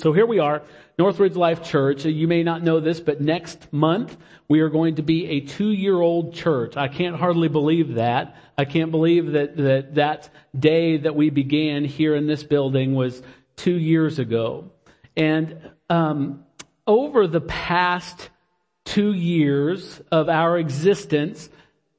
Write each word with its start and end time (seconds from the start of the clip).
So 0.00 0.12
here 0.12 0.26
we 0.26 0.40
are, 0.40 0.62
Northridge 0.98 1.36
Life 1.36 1.62
Church. 1.62 2.04
You 2.04 2.26
may 2.26 2.42
not 2.42 2.64
know 2.64 2.80
this, 2.80 2.98
but 2.98 3.20
next 3.20 3.72
month 3.72 4.16
we 4.48 4.60
are 4.60 4.68
going 4.68 4.96
to 4.96 5.02
be 5.02 5.26
a 5.26 5.40
two-year-old 5.40 6.34
church. 6.34 6.76
I 6.76 6.88
can't 6.88 7.14
hardly 7.14 7.46
believe 7.46 7.94
that. 7.94 8.36
I 8.58 8.64
can't 8.64 8.90
believe 8.90 9.32
that 9.32 9.56
that, 9.56 9.94
that 9.94 10.30
day 10.58 10.96
that 10.96 11.14
we 11.14 11.30
began 11.30 11.84
here 11.84 12.16
in 12.16 12.26
this 12.26 12.42
building 12.42 12.94
was 12.94 13.22
two 13.54 13.78
years 13.78 14.18
ago. 14.18 14.72
And 15.16 15.70
um, 15.88 16.44
over 16.88 17.28
the 17.28 17.40
past 17.40 18.30
two 18.84 19.12
years 19.12 20.02
of 20.10 20.28
our 20.28 20.58
existence, 20.58 21.48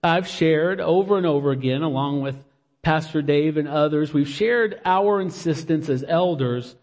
I've 0.04 0.28
shared 0.28 0.82
over 0.82 1.18
and 1.18 1.26
over 1.26 1.52
again, 1.52 1.82
along 1.82 2.22
with 2.22 2.36
Pastor 2.82 3.22
Dave 3.22 3.56
and 3.56 3.70
others, 3.70 4.14
we've 4.14 4.28
shared 4.28 4.82
our 4.84 5.22
insistence 5.22 5.88
as 5.88 6.04
elders 6.06 6.76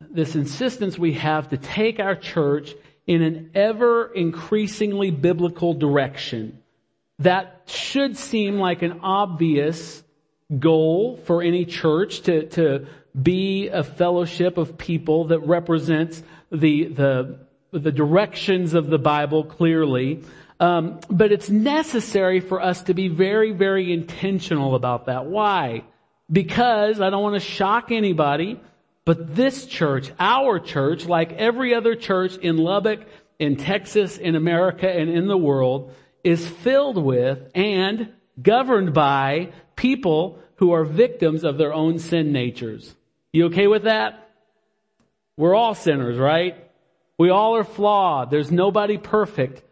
this 0.00 0.34
insistence 0.34 0.98
we 0.98 1.12
have 1.14 1.48
to 1.50 1.56
take 1.56 2.00
our 2.00 2.14
church 2.16 2.74
in 3.06 3.22
an 3.22 3.50
ever 3.54 4.12
increasingly 4.12 5.10
biblical 5.10 5.74
direction. 5.74 6.58
That 7.18 7.62
should 7.66 8.16
seem 8.16 8.58
like 8.58 8.82
an 8.82 9.00
obvious 9.02 10.02
goal 10.58 11.18
for 11.24 11.42
any 11.42 11.64
church 11.64 12.22
to, 12.22 12.46
to 12.50 12.86
be 13.20 13.68
a 13.68 13.82
fellowship 13.82 14.58
of 14.58 14.78
people 14.78 15.26
that 15.28 15.40
represents 15.40 16.22
the, 16.50 16.86
the, 16.86 17.38
the 17.72 17.92
directions 17.92 18.74
of 18.74 18.86
the 18.86 18.98
Bible 18.98 19.44
clearly. 19.44 20.22
Um, 20.58 21.00
but 21.08 21.32
it's 21.32 21.48
necessary 21.48 22.40
for 22.40 22.60
us 22.60 22.82
to 22.84 22.94
be 22.94 23.08
very, 23.08 23.52
very 23.52 23.92
intentional 23.92 24.74
about 24.74 25.06
that. 25.06 25.26
Why? 25.26 25.84
Because 26.30 27.00
I 27.00 27.10
don't 27.10 27.22
want 27.22 27.34
to 27.34 27.40
shock 27.40 27.90
anybody. 27.90 28.60
But 29.04 29.34
this 29.34 29.66
church, 29.66 30.12
our 30.18 30.58
church, 30.58 31.06
like 31.06 31.32
every 31.32 31.74
other 31.74 31.94
church 31.94 32.36
in 32.36 32.56
Lubbock, 32.56 33.00
in 33.38 33.56
Texas, 33.56 34.18
in 34.18 34.36
America, 34.36 34.88
and 34.88 35.10
in 35.10 35.26
the 35.26 35.36
world, 35.36 35.94
is 36.22 36.46
filled 36.46 37.02
with 37.02 37.50
and 37.54 38.12
governed 38.40 38.92
by 38.92 39.52
people 39.76 40.38
who 40.56 40.72
are 40.72 40.84
victims 40.84 41.42
of 41.44 41.56
their 41.56 41.72
own 41.72 41.98
sin 41.98 42.32
natures. 42.32 42.94
You 43.32 43.46
okay 43.46 43.66
with 43.66 43.84
that? 43.84 44.28
We're 45.36 45.54
all 45.54 45.74
sinners, 45.74 46.18
right? 46.18 46.70
We 47.18 47.30
all 47.30 47.56
are 47.56 47.64
flawed. 47.64 48.30
There's 48.30 48.52
nobody 48.52 48.98
perfect. 48.98 49.62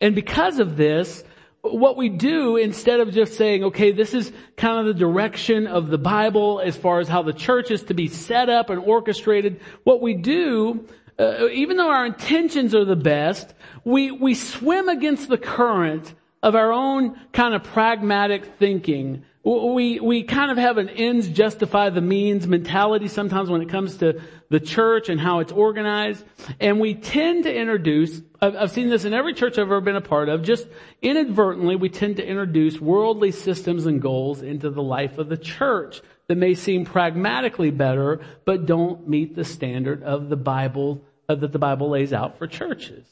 And 0.00 0.14
because 0.14 0.58
of 0.58 0.78
this, 0.78 1.22
what 1.62 1.96
we 1.96 2.08
do 2.08 2.56
instead 2.56 3.00
of 3.00 3.12
just 3.12 3.34
saying, 3.34 3.64
okay, 3.64 3.92
this 3.92 4.14
is 4.14 4.32
kind 4.56 4.80
of 4.80 4.86
the 4.86 4.98
direction 4.98 5.66
of 5.66 5.88
the 5.88 5.98
Bible 5.98 6.60
as 6.64 6.76
far 6.76 7.00
as 7.00 7.08
how 7.08 7.22
the 7.22 7.32
church 7.32 7.70
is 7.70 7.82
to 7.84 7.94
be 7.94 8.08
set 8.08 8.48
up 8.48 8.70
and 8.70 8.80
orchestrated, 8.80 9.60
what 9.84 10.00
we 10.00 10.14
do, 10.14 10.86
uh, 11.18 11.48
even 11.48 11.76
though 11.76 11.90
our 11.90 12.06
intentions 12.06 12.74
are 12.74 12.84
the 12.84 12.96
best, 12.96 13.52
we, 13.84 14.10
we 14.10 14.34
swim 14.34 14.88
against 14.88 15.28
the 15.28 15.36
current 15.36 16.14
of 16.42 16.54
our 16.54 16.72
own 16.72 17.18
kind 17.32 17.54
of 17.54 17.62
pragmatic 17.62 18.46
thinking. 18.58 19.24
We, 19.42 20.00
we 20.00 20.24
kind 20.24 20.50
of 20.50 20.58
have 20.58 20.76
an 20.76 20.90
ends 20.90 21.26
justify 21.28 21.88
the 21.88 22.02
means 22.02 22.46
mentality 22.46 23.08
sometimes 23.08 23.48
when 23.48 23.62
it 23.62 23.70
comes 23.70 23.96
to 23.98 24.20
the 24.50 24.60
church 24.60 25.08
and 25.08 25.18
how 25.18 25.38
it's 25.38 25.50
organized. 25.50 26.24
And 26.60 26.78
we 26.78 26.94
tend 26.94 27.44
to 27.44 27.54
introduce, 27.54 28.20
I've 28.42 28.70
seen 28.70 28.90
this 28.90 29.06
in 29.06 29.14
every 29.14 29.32
church 29.32 29.54
I've 29.54 29.66
ever 29.66 29.80
been 29.80 29.96
a 29.96 30.02
part 30.02 30.28
of, 30.28 30.42
just 30.42 30.68
inadvertently 31.00 31.74
we 31.76 31.88
tend 31.88 32.16
to 32.16 32.26
introduce 32.26 32.78
worldly 32.80 33.32
systems 33.32 33.86
and 33.86 34.02
goals 34.02 34.42
into 34.42 34.68
the 34.68 34.82
life 34.82 35.16
of 35.16 35.30
the 35.30 35.38
church 35.38 36.02
that 36.26 36.36
may 36.36 36.54
seem 36.54 36.84
pragmatically 36.84 37.70
better, 37.70 38.20
but 38.44 38.66
don't 38.66 39.08
meet 39.08 39.34
the 39.34 39.44
standard 39.44 40.02
of 40.02 40.28
the 40.28 40.36
Bible, 40.36 41.02
uh, 41.30 41.34
that 41.34 41.52
the 41.52 41.58
Bible 41.58 41.88
lays 41.88 42.12
out 42.12 42.36
for 42.36 42.46
churches. 42.46 43.06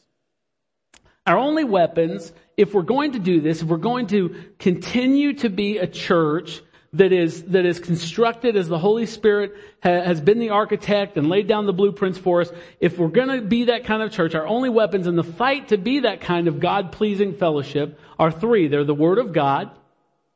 Our 1.27 1.39
only 1.39 1.65
weapons, 1.65 2.33
if 2.59 2.75
we're 2.75 2.83
going 2.83 3.13
to 3.13 3.21
do 3.21 3.41
this, 3.41 3.63
if 3.63 3.69
we're 3.69 3.79
going 3.79 4.09
to 4.09 4.35
continue 4.59 5.33
to 5.35 5.49
be 5.49 5.79
a 5.79 5.87
church 5.87 6.61
that 6.95 7.13
is, 7.13 7.45
that 7.45 7.65
is 7.65 7.79
constructed 7.79 8.57
as 8.57 8.67
the 8.67 8.79
Holy 8.79 9.07
Spirit 9.07 9.53
ha, 9.83 9.91
has 9.91 10.21
been 10.21 10.41
the 10.41 10.51
architect 10.51 11.17
and 11.17 11.29
laid 11.29 11.47
down 11.47 11.67
the 11.67 11.73
blueprints 11.73 12.19
for 12.19 12.41
us, 12.41 12.51
if 12.81 12.99
we're 12.99 13.09
gonna 13.09 13.43
be 13.43 13.65
that 13.65 13.85
kind 13.85 14.03
of 14.03 14.11
church, 14.11 14.35
our 14.35 14.47
only 14.47 14.71
weapons 14.71 15.07
in 15.07 15.15
the 15.15 15.23
fight 15.23 15.69
to 15.69 15.79
be 15.79 16.01
that 16.01 16.21
kind 16.21 16.49
of 16.49 16.59
God-pleasing 16.59 17.35
fellowship 17.35 18.01
are 18.19 18.33
three. 18.33 18.67
They're 18.67 18.85
the 18.85 18.95
Word 18.95 19.19
of 19.19 19.33
God, 19.33 19.71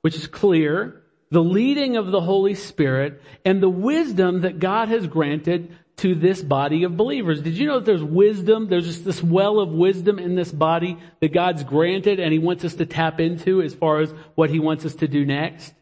which 0.03 0.15
is 0.15 0.29
clear, 0.29 1.03
the 1.31 1.43
leading 1.43 1.97
of 1.97 2.13
the 2.13 2.21
Holy 2.21 2.55
Spirit, 2.55 3.21
and 3.45 3.61
the 3.61 3.69
wisdom 3.69 4.43
that 4.43 4.61
God 4.61 4.89
has 4.89 5.07
granted 5.07 5.77
to 6.03 6.17
this 6.17 6.43
body 6.43 6.83
of 6.83 6.97
believers. 6.97 7.41
Did 7.41 7.57
you 7.57 7.69
know 7.69 7.79
that 7.79 7.87
there's 7.87 8.03
wisdom? 8.03 8.69
There's 8.69 8.87
just 8.87 9.05
this 9.05 9.23
well 9.23 9.61
of 9.61 9.71
wisdom 9.71 10.19
in 10.19 10.35
this 10.35 10.51
body 10.51 10.99
that 11.21 11.33
God's 11.33 11.63
granted 11.63 12.19
and 12.19 12.33
He 12.33 12.41
wants 12.41 12.65
us 12.65 12.75
to 12.75 12.87
tap 12.87 13.21
into 13.21 13.63
as 13.63 13.73
far 13.73 14.01
as 14.01 14.13
what 14.35 14.51
He 14.51 14.59
wants 14.59 14.85
us 14.85 14.97
to 14.97 15.07
do 15.09 15.25
next? 15.25 15.73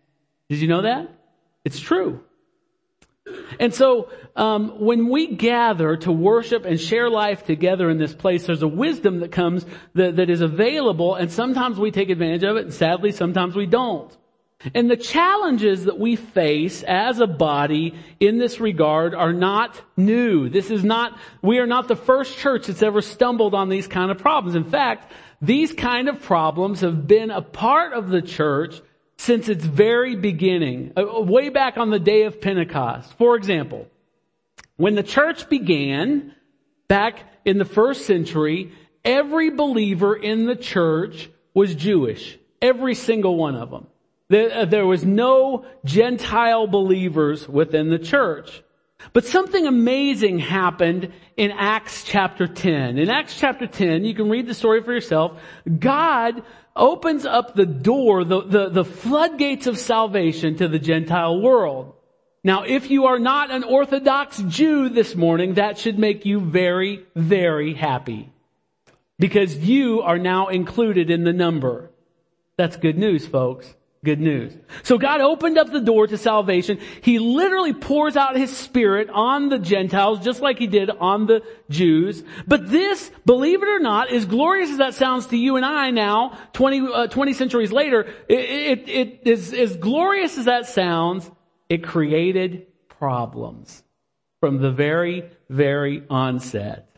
Did 0.51 0.59
you 0.61 0.69
know 0.69 0.83
that? 0.83 1.09
It's 1.65 1.81
true. 1.81 2.23
And 3.59 3.73
so, 3.73 4.11
um, 4.37 4.81
when 4.81 5.09
we 5.09 5.35
gather 5.37 5.97
to 5.97 6.13
worship 6.13 6.67
and 6.67 6.79
share 6.79 7.09
life 7.09 7.45
together 7.45 7.89
in 7.89 7.97
this 7.97 8.15
place, 8.15 8.47
there's 8.47 8.63
a 8.63 8.69
wisdom 8.69 9.21
that 9.21 9.33
comes 9.33 9.65
that, 9.95 10.17
that 10.17 10.29
is 10.29 10.43
available, 10.43 11.15
and 11.15 11.31
sometimes 11.31 11.79
we 11.79 11.91
take 11.91 12.11
advantage 12.11 12.43
of 12.43 12.57
it, 12.57 12.65
and 12.65 12.75
sadly, 12.75 13.13
sometimes 13.13 13.55
we 13.55 13.67
don't. 13.67 14.15
And 14.75 14.91
the 14.91 14.97
challenges 14.97 15.85
that 15.85 15.99
we 15.99 16.17
face 16.17 16.83
as 16.83 17.19
a 17.19 17.27
body 17.27 17.95
in 18.19 18.39
this 18.39 18.61
regard 18.61 19.15
are 19.15 19.33
not 19.33 19.81
new. 19.97 20.51
This 20.51 20.71
is 20.71 20.85
not, 20.85 21.19
we 21.41 21.59
are 21.59 21.67
not 21.67 21.89
the 21.89 21.97
first 21.97 22.37
church 22.37 22.67
that's 22.67 22.83
ever 22.83 23.01
stumbled 23.01 23.55
on 23.55 23.71
these 23.71 23.87
kind 23.87 24.11
of 24.11 24.19
problems. 24.19 24.55
In 24.55 24.65
fact, 24.65 25.13
these 25.41 25.73
kind 25.73 26.09
of 26.09 26.23
problems 26.23 26.81
have 26.83 27.07
been 27.07 27.31
a 27.31 27.41
part 27.41 27.95
of 27.95 28.11
the 28.11 28.21
church 28.21 28.81
since 29.17 29.49
its 29.49 29.65
very 29.65 30.15
beginning, 30.15 30.93
uh, 30.97 31.21
way 31.21 31.49
back 31.49 31.79
on 31.79 31.91
the 31.91 31.99
day 31.99 32.25
of 32.25 32.41
Pentecost. 32.41 33.13
For 33.19 33.37
example, 33.37 33.87
when 34.77 34.95
the 34.95 35.03
church 35.03 35.49
began, 35.49 36.35
back 36.89 37.21
in 37.45 37.59
the 37.59 37.65
first 37.65 38.07
century, 38.07 38.73
every 39.05 39.51
believer 39.51 40.15
in 40.15 40.47
the 40.47 40.57
church 40.57 41.31
was 41.55 41.75
Jewish. 41.75 42.39
Every 42.61 42.95
single 42.95 43.37
one 43.37 43.57
of 43.57 43.71
them. 43.71 43.87
Uh, 44.31 44.65
there 44.65 44.87
was 44.87 45.05
no 45.05 45.65
Gentile 45.85 46.67
believers 46.67 47.49
within 47.49 47.91
the 47.91 47.99
church. 47.99 48.63
But 49.13 49.25
something 49.25 49.67
amazing 49.67 50.39
happened 50.39 51.13
in 51.37 51.51
Acts 51.51 52.05
chapter 52.05 52.47
10. 52.47 52.99
In 52.99 53.09
Acts 53.09 53.39
chapter 53.39 53.67
10, 53.67 54.05
you 54.05 54.15
can 54.15 54.29
read 54.29 54.47
the 54.47 54.55
story 54.55 54.83
for 54.83 54.93
yourself. 54.93 55.41
God 55.79 56.43
opens 56.77 57.25
up 57.25 57.55
the 57.55 57.67
door, 57.67 58.25
the, 58.25 58.43
the, 58.43 58.69
the 58.69 58.85
floodgates 58.85 59.67
of 59.67 59.79
salvation 59.79 60.57
to 60.57 60.69
the 60.69 60.79
Gentile 60.79 61.41
world. 61.41 61.95
Now, 62.45 62.63
if 62.63 62.91
you 62.91 63.07
are 63.07 63.19
not 63.19 63.51
an 63.51 63.65
Orthodox 63.65 64.39
Jew 64.49 64.89
this 64.89 65.15
morning, 65.15 65.55
that 65.55 65.79
should 65.79 65.99
make 65.99 66.25
you 66.25 66.41
very, 66.41 67.05
very 67.15 67.75
happy. 67.75 68.33
Because 69.19 69.59
you 69.59 70.01
are 70.03 70.19
now 70.19 70.49
included 70.49 71.11
in 71.11 71.25
the 71.25 71.33
number. 71.33 71.91
That's 72.57 72.77
good 72.77 72.97
news, 72.97 73.27
folks. 73.27 73.75
Good 74.03 74.21
news. 74.21 74.55
So 74.83 74.97
God 74.97 75.21
opened 75.21 75.59
up 75.59 75.71
the 75.71 75.81
door 75.81 76.07
to 76.07 76.17
salvation. 76.17 76.79
He 77.03 77.19
literally 77.19 77.75
pours 77.75 78.17
out 78.17 78.35
His 78.35 78.57
Spirit 78.57 79.11
on 79.11 79.51
the 79.51 79.59
Gentiles, 79.59 80.21
just 80.21 80.41
like 80.41 80.59
He 80.59 80.67
did 80.67 80.89
on 80.89 81.27
the 81.27 81.43
Jews. 81.69 82.25
But 82.47 82.71
this, 82.71 83.11
believe 83.27 83.63
it 83.63 83.69
or 83.69 83.79
not, 83.79 84.11
as 84.11 84.25
glorious 84.25 84.71
as 84.71 84.79
that 84.79 84.95
sounds 84.95 85.27
to 85.27 85.37
you 85.37 85.57
and 85.57 85.67
I 85.67 85.91
now, 85.91 86.39
20, 86.55 86.89
uh, 86.95 87.07
20 87.09 87.35
centuries 87.35 87.73
later, 87.73 88.09
it, 88.27 88.39
it, 88.39 88.89
it 88.89 89.21
is 89.27 89.53
as 89.53 89.77
glorious 89.77 90.39
as 90.39 90.47
that 90.47 90.67
sounds, 90.67 91.31
it 91.69 91.85
created 91.85 92.69
problems 92.89 93.83
from 94.41 94.63
the 94.63 94.71
very, 94.71 95.29
very 95.51 96.05
onset. 96.09 96.97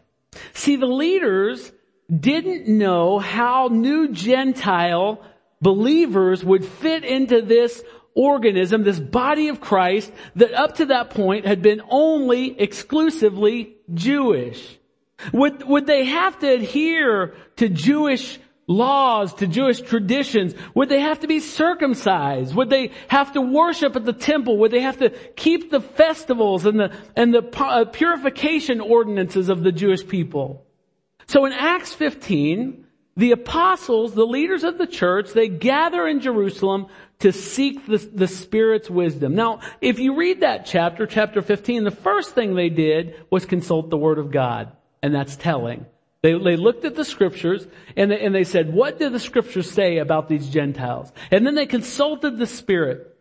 See, 0.54 0.76
the 0.76 0.86
leaders 0.86 1.72
didn't 2.08 2.68
know 2.68 3.18
how 3.18 3.68
new 3.72 4.12
Gentile 4.12 5.20
believers 5.62 6.44
would 6.44 6.64
fit 6.64 7.04
into 7.04 7.40
this 7.40 7.82
organism, 8.14 8.82
this 8.82 9.00
body 9.00 9.48
of 9.48 9.60
Christ 9.60 10.12
that 10.36 10.52
up 10.52 10.76
to 10.76 10.86
that 10.86 11.10
point 11.10 11.46
had 11.46 11.62
been 11.62 11.80
only 11.88 12.60
exclusively 12.60 13.76
Jewish. 13.94 14.78
Would, 15.32 15.66
would 15.66 15.86
they 15.86 16.04
have 16.04 16.38
to 16.40 16.52
adhere 16.52 17.34
to 17.56 17.68
Jewish 17.68 18.38
laws, 18.66 19.34
to 19.34 19.46
Jewish 19.46 19.80
traditions? 19.80 20.54
Would 20.74 20.88
they 20.88 21.00
have 21.00 21.20
to 21.20 21.28
be 21.28 21.38
circumcised? 21.38 22.54
Would 22.54 22.70
they 22.70 22.90
have 23.08 23.32
to 23.32 23.40
worship 23.40 23.94
at 23.96 24.04
the 24.04 24.12
temple? 24.12 24.58
Would 24.58 24.72
they 24.72 24.80
have 24.80 24.98
to 24.98 25.10
keep 25.36 25.70
the 25.70 25.80
festivals 25.80 26.66
and 26.66 26.80
the, 26.80 26.92
and 27.16 27.32
the 27.32 27.48
uh, 27.56 27.84
purification 27.86 28.80
ordinances 28.80 29.48
of 29.48 29.62
the 29.62 29.72
Jewish 29.72 30.06
people? 30.06 30.66
So 31.28 31.44
in 31.44 31.52
Acts 31.52 31.94
15, 31.94 32.81
the 33.16 33.32
apostles, 33.32 34.14
the 34.14 34.26
leaders 34.26 34.64
of 34.64 34.78
the 34.78 34.86
church, 34.86 35.32
they 35.32 35.48
gather 35.48 36.06
in 36.06 36.20
Jerusalem 36.20 36.86
to 37.18 37.32
seek 37.32 37.86
the, 37.86 37.98
the 37.98 38.26
Spirit's 38.26 38.90
wisdom. 38.90 39.34
Now, 39.34 39.60
if 39.80 39.98
you 39.98 40.16
read 40.16 40.40
that 40.40 40.66
chapter, 40.66 41.06
chapter 41.06 41.42
15, 41.42 41.84
the 41.84 41.90
first 41.90 42.34
thing 42.34 42.54
they 42.54 42.70
did 42.70 43.14
was 43.30 43.44
consult 43.44 43.90
the 43.90 43.96
Word 43.96 44.18
of 44.18 44.30
God. 44.30 44.72
And 45.02 45.14
that's 45.14 45.36
telling. 45.36 45.86
They, 46.22 46.38
they 46.38 46.56
looked 46.56 46.84
at 46.84 46.94
the 46.94 47.04
scriptures 47.04 47.66
and 47.96 48.10
they, 48.10 48.20
and 48.20 48.34
they 48.34 48.44
said, 48.44 48.72
what 48.72 48.98
do 48.98 49.10
the 49.10 49.20
scriptures 49.20 49.70
say 49.70 49.98
about 49.98 50.28
these 50.28 50.48
Gentiles? 50.48 51.12
And 51.30 51.46
then 51.46 51.54
they 51.54 51.66
consulted 51.66 52.38
the 52.38 52.46
Spirit. 52.46 53.11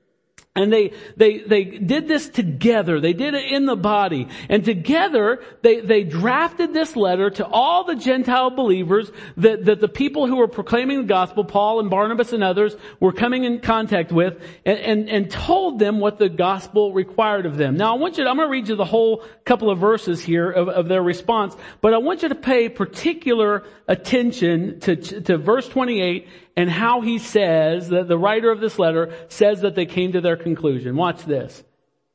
And 0.53 0.71
they, 0.71 0.92
they, 1.15 1.38
they 1.38 1.63
did 1.63 2.09
this 2.09 2.27
together. 2.27 3.00
They 3.00 3.13
did 3.13 3.36
it 3.36 3.53
in 3.53 3.65
the 3.65 3.77
body. 3.77 4.27
And 4.50 4.65
together, 4.65 5.42
they, 5.62 5.80
they 5.80 6.03
drafted 6.03 6.74
this 6.74 6.98
letter 6.98 7.30
to 7.30 7.45
all 7.45 7.86
the 7.86 7.95
Gentile 7.95 8.50
believers 8.50 9.09
that, 9.38 9.63
that 9.63 9.80
the 9.80 9.88
people 9.88 10.27
who 10.27 10.36
were 10.36 10.50
proclaiming 10.50 10.98
the 10.98 11.07
gospel, 11.07 11.45
Paul 11.45 11.80
and 11.80 11.89
Barnabas 11.89 12.33
and 12.33 12.44
others, 12.44 12.75
were 13.00 13.13
coming 13.13 13.45
in 13.45 13.62
contact 13.62 14.12
with 14.12 14.42
and, 14.65 14.77
and, 14.80 15.09
and 15.09 15.31
told 15.31 15.80
them 15.80 16.01
what 16.01 16.19
the 16.19 16.27
gospel 16.27 16.92
required 16.92 17.45
of 17.45 17.56
them. 17.56 17.77
Now 17.77 17.95
I 17.95 17.98
want 17.98 18.18
you 18.18 18.25
to, 18.25 18.30
I'm 18.30 18.36
going 18.36 18.50
to 18.50 18.51
read 18.51 18.68
you 18.68 18.75
the 18.75 18.83
whole 18.83 19.24
couple 19.45 19.69
of 19.69 19.80
verses 19.80 20.21
here 20.21 20.51
of, 20.51 20.68
of 20.68 20.89
their 20.89 21.01
response, 21.01 21.56
but 21.80 21.94
I 21.94 22.00
want 22.00 22.24
you 22.24 22.30
to 22.30 22.36
pay 22.36 22.68
particular 22.68 23.63
attention 23.88 24.81
to, 24.81 24.98
to 24.98 25.38
verse 25.38 25.69
28 25.69 26.27
and 26.62 26.69
how 26.69 27.02
he 27.02 27.18
says 27.18 27.90
that 27.90 28.08
the 28.08 28.19
writer 28.19 28.52
of 28.52 28.60
this 28.60 28.78
letter 28.78 29.12
says 29.30 29.62
that 29.62 29.74
they 29.74 29.88
came 29.88 30.12
to 30.12 30.22
their 30.22 30.38
conclusion. 30.38 30.96
Watch 30.96 31.25
this. 31.25 31.63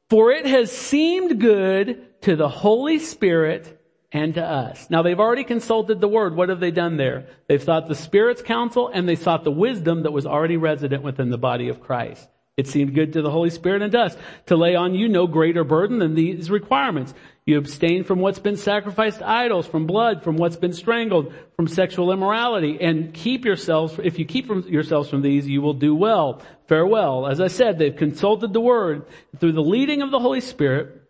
For 0.08 0.30
it 0.30 0.46
has 0.46 0.70
seemed 0.70 1.40
good 1.40 2.22
to 2.22 2.36
the 2.36 2.48
Holy 2.48 3.00
Spirit 3.00 3.82
and 4.12 4.34
to 4.34 4.44
us. 4.44 4.88
Now 4.88 5.02
they've 5.02 5.18
already 5.18 5.42
consulted 5.42 6.00
the 6.00 6.06
word. 6.06 6.36
What 6.36 6.48
have 6.48 6.60
they 6.60 6.70
done 6.70 6.96
there? 6.96 7.26
They've 7.48 7.60
sought 7.60 7.88
the 7.88 7.96
Spirit's 7.96 8.40
counsel 8.40 8.88
and 8.94 9.08
they 9.08 9.16
sought 9.16 9.42
the 9.42 9.50
wisdom 9.50 10.04
that 10.04 10.12
was 10.12 10.26
already 10.26 10.56
resident 10.56 11.02
within 11.02 11.30
the 11.30 11.38
body 11.38 11.68
of 11.68 11.80
Christ. 11.80 12.28
It 12.56 12.68
seemed 12.68 12.94
good 12.94 13.14
to 13.14 13.22
the 13.22 13.32
Holy 13.32 13.50
Spirit 13.50 13.82
and 13.82 13.90
to 13.90 13.98
us 13.98 14.16
to 14.46 14.54
lay 14.54 14.76
on 14.76 14.94
you 14.94 15.08
no 15.08 15.26
greater 15.26 15.64
burden 15.64 15.98
than 15.98 16.14
these 16.14 16.52
requirements. 16.52 17.14
You 17.46 17.58
abstain 17.58 18.02
from 18.02 18.18
what's 18.18 18.40
been 18.40 18.56
sacrificed 18.56 19.20
to 19.20 19.28
idols, 19.28 19.68
from 19.68 19.86
blood, 19.86 20.24
from 20.24 20.36
what's 20.36 20.56
been 20.56 20.72
strangled, 20.72 21.32
from 21.54 21.68
sexual 21.68 22.10
immorality, 22.10 22.78
and 22.80 23.14
keep 23.14 23.44
yourselves, 23.44 24.00
if 24.02 24.18
you 24.18 24.24
keep 24.24 24.48
from 24.48 24.62
yourselves 24.62 25.08
from 25.08 25.22
these, 25.22 25.46
you 25.46 25.62
will 25.62 25.74
do 25.74 25.94
well. 25.94 26.42
Farewell. 26.66 27.28
As 27.28 27.40
I 27.40 27.46
said, 27.46 27.78
they've 27.78 27.94
consulted 27.94 28.52
the 28.52 28.60
word 28.60 29.06
through 29.38 29.52
the 29.52 29.62
leading 29.62 30.02
of 30.02 30.10
the 30.10 30.18
Holy 30.18 30.40
Spirit, 30.40 31.02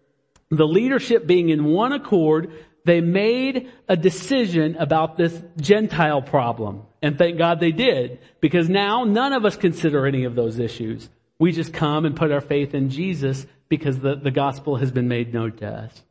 the 0.51 0.67
leadership 0.67 1.27
being 1.27 1.49
in 1.49 1.65
one 1.65 1.93
accord, 1.93 2.53
they 2.85 3.01
made 3.01 3.73
a 3.89 3.97
decision 3.97 4.77
about 4.77 5.17
this 5.17 5.43
Gentile 5.59 6.23
problem. 6.23 6.83
And 7.03 7.17
thank 7.17 7.39
God 7.39 7.61
they 7.61 7.73
did, 7.73 8.21
because 8.41 8.69
now 8.69 9.05
none 9.05 9.33
of 9.33 9.47
us 9.47 9.57
consider 9.57 10.07
any 10.07 10.25
of 10.25 10.35
those 10.35 10.59
issues. 10.59 11.09
We 11.39 11.53
just 11.53 11.73
come 11.73 12.05
and 12.05 12.15
put 12.15 12.31
our 12.31 12.41
faith 12.43 12.75
in 12.75 12.91
Jesus 12.91 13.47
because 13.69 14.01
the, 14.01 14.15
the 14.15 14.31
gospel 14.31 14.77
has 14.77 14.93
been 14.93 15.09
made 15.09 15.35
known 15.35 15.53
to 15.57 15.67
us. 15.67 16.03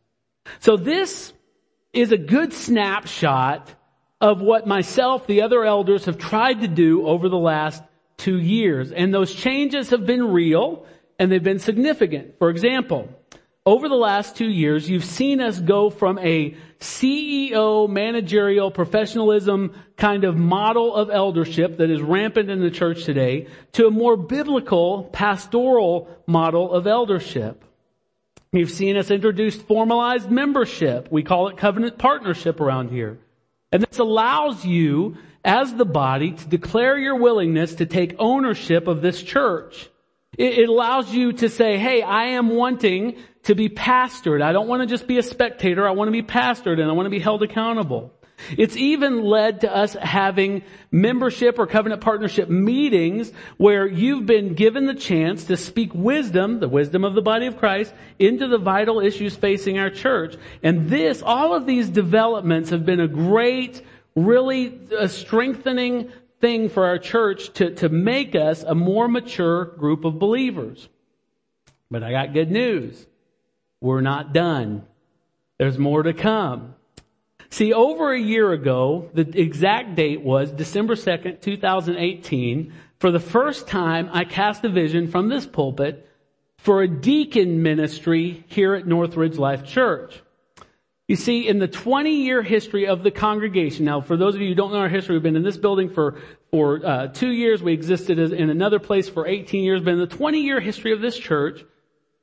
So 0.60 0.78
this 0.78 1.34
is 1.94 2.12
a 2.12 2.18
good 2.18 2.54
snapshot 2.54 3.74
of 4.22 4.42
what 4.42 4.68
myself, 4.68 5.28
the 5.28 5.42
other 5.42 5.64
elders 5.64 6.06
have 6.06 6.18
tried 6.18 6.62
to 6.62 6.68
do 6.68 7.06
over 7.08 7.30
the 7.30 7.38
last 7.38 7.84
two 8.18 8.40
years. 8.40 8.92
And 8.92 9.14
those 9.14 9.34
changes 9.34 9.90
have 9.90 10.06
been 10.06 10.32
real 10.32 10.86
and 11.20 11.32
they've 11.32 11.44
been 11.44 11.60
significant. 11.60 12.38
For 12.40 12.50
example, 12.50 13.10
over 13.66 13.90
the 13.90 13.96
last 13.96 14.36
two 14.36 14.50
years, 14.50 14.90
you've 14.90 15.06
seen 15.06 15.42
us 15.42 15.60
go 15.60 15.90
from 15.90 16.20
a 16.20 16.56
CEO 16.80 17.90
managerial 17.90 18.70
professionalism 18.70 19.74
kind 19.98 20.24
of 20.24 20.38
model 20.38 20.94
of 20.94 21.10
eldership 21.10 21.78
that 21.78 21.90
is 21.90 22.02
rampant 22.02 22.52
in 22.52 22.62
the 22.62 22.70
church 22.70 23.06
today 23.06 23.48
to 23.72 23.88
a 23.88 23.92
more 23.92 24.18
biblical 24.18 25.06
pastoral 25.06 26.10
model 26.28 26.72
of 26.72 26.86
eldership. 26.86 27.64
You've 28.56 28.72
seen 28.72 28.96
us 28.98 29.12
introduce 29.12 29.56
formalized 29.56 30.32
membership. 30.32 31.10
We 31.12 31.24
call 31.24 31.50
it 31.50 31.58
covenant 31.58 31.98
partnership 31.98 32.60
around 32.60 32.90
here. 32.90 33.20
And 33.72 33.84
this 33.84 34.00
allows 34.00 34.66
you 34.66 35.18
as 35.44 35.74
the 35.74 35.86
body 35.86 36.32
to 36.32 36.48
declare 36.48 36.98
your 36.98 37.18
willingness 37.18 37.76
to 37.76 37.86
take 37.86 38.16
ownership 38.18 38.88
of 38.88 39.02
this 39.02 39.22
church. 39.22 39.90
It, 40.38 40.68
allows 40.68 41.14
you 41.14 41.34
to 41.34 41.50
say, 41.50 41.78
hey, 41.78 42.02
I 42.02 42.26
am 42.32 42.50
wanting 42.50 43.18
to 43.44 43.56
be 43.56 43.70
pastored. 43.70 44.42
I 44.42 44.52
don't 44.52 44.68
want 44.68 44.82
to 44.82 44.88
just 44.88 45.08
be 45.08 45.18
a 45.18 45.24
spectator. 45.24 45.88
I 45.88 45.92
want 45.92 46.10
to 46.10 46.12
be 46.12 46.24
pastored 46.24 46.80
and 46.80 46.90
I 46.90 46.94
want 46.94 47.06
to 47.06 47.12
be 47.12 47.20
held 47.20 47.42
accountable. 47.42 48.12
It's 48.58 48.76
even 48.76 49.24
led 49.24 49.62
to 49.62 49.74
us 49.74 49.94
having 49.94 50.64
membership 50.92 51.58
or 51.58 51.68
covenant 51.68 52.02
partnership 52.02 52.50
meetings 52.50 53.32
where 53.58 53.88
you've 53.88 54.26
been 54.26 54.54
given 54.54 54.86
the 54.86 54.94
chance 54.94 55.46
to 55.46 55.58
speak 55.58 55.94
wisdom, 55.94 56.60
the 56.60 56.68
wisdom 56.68 57.04
of 57.04 57.16
the 57.16 57.22
body 57.22 57.48
of 57.48 57.58
Christ, 57.58 57.94
into 58.20 58.48
the 58.48 58.58
vital 58.58 59.00
issues 59.00 59.36
facing 59.36 59.80
our 59.80 59.90
church. 59.90 60.36
And 60.64 60.90
this, 60.90 61.22
all 61.22 61.54
of 61.54 61.66
these 61.66 61.90
developments 61.90 62.70
have 62.70 62.86
been 62.86 63.00
a 63.00 63.08
great, 63.08 63.82
really 64.16 64.80
a 64.98 65.08
strengthening 65.08 66.12
thing 66.42 66.70
for 66.70 66.86
our 66.86 67.00
church 67.00 67.54
to, 67.54 67.74
to 67.76 67.90
make 67.90 68.36
us 68.36 68.64
a 68.64 68.76
more 68.76 69.08
mature 69.08 69.66
group 69.66 70.06
of 70.06 70.20
believers. 70.20 70.90
But 71.90 72.04
I 72.04 72.12
got 72.12 72.34
good 72.34 72.52
news. 72.52 73.08
We're 73.82 74.02
not 74.02 74.34
done. 74.34 74.86
There's 75.58 75.78
more 75.78 76.04
to 76.04 76.14
come. 76.14 76.75
See, 77.56 77.72
over 77.72 78.12
a 78.12 78.20
year 78.20 78.52
ago, 78.52 79.10
the 79.14 79.22
exact 79.22 79.96
date 79.96 80.20
was 80.20 80.52
December 80.52 80.96
2nd, 80.96 81.40
2018. 81.40 82.74
For 83.00 83.12
the 83.12 83.20
first 83.22 83.66
time, 83.66 84.10
I 84.12 84.26
cast 84.26 84.66
a 84.66 84.70
vision 84.70 85.08
from 85.08 85.30
this 85.30 85.46
pulpit 85.46 86.06
for 86.58 86.82
a 86.82 86.88
deacon 86.90 87.64
ministry 87.64 88.44
here 88.48 88.74
at 88.74 88.86
Northridge 88.86 89.38
Life 89.38 89.64
Church. 89.64 90.22
You 91.08 91.16
see, 91.16 91.48
in 91.48 91.60
the 91.60 91.70
20 91.70 92.26
year 92.26 92.44
history 92.44 92.88
of 92.88 93.04
the 93.04 93.12
congregation, 93.12 93.86
now 93.86 94.02
for 94.02 94.18
those 94.18 94.36
of 94.36 94.42
you 94.42 94.50
who 94.50 94.56
don't 94.56 94.74
know 94.74 94.80
our 94.80 94.90
history, 94.90 95.16
we've 95.16 95.24
been 95.24 95.38
in 95.38 95.44
this 95.44 95.56
building 95.56 95.90
for, 95.90 96.20
for 96.52 96.86
uh, 96.86 97.08
two 97.08 97.32
years. 97.32 97.64
We 97.64 97.72
existed 97.72 98.20
in 98.20 98.50
another 98.50 98.80
place 98.80 99.08
for 99.08 99.26
18 99.26 99.64
years. 99.64 99.80
But 99.80 99.94
in 99.94 100.00
the 100.00 100.08
20 100.08 100.42
year 100.42 100.60
history 100.60 100.92
of 100.92 101.00
this 101.00 101.18
church, 101.18 101.64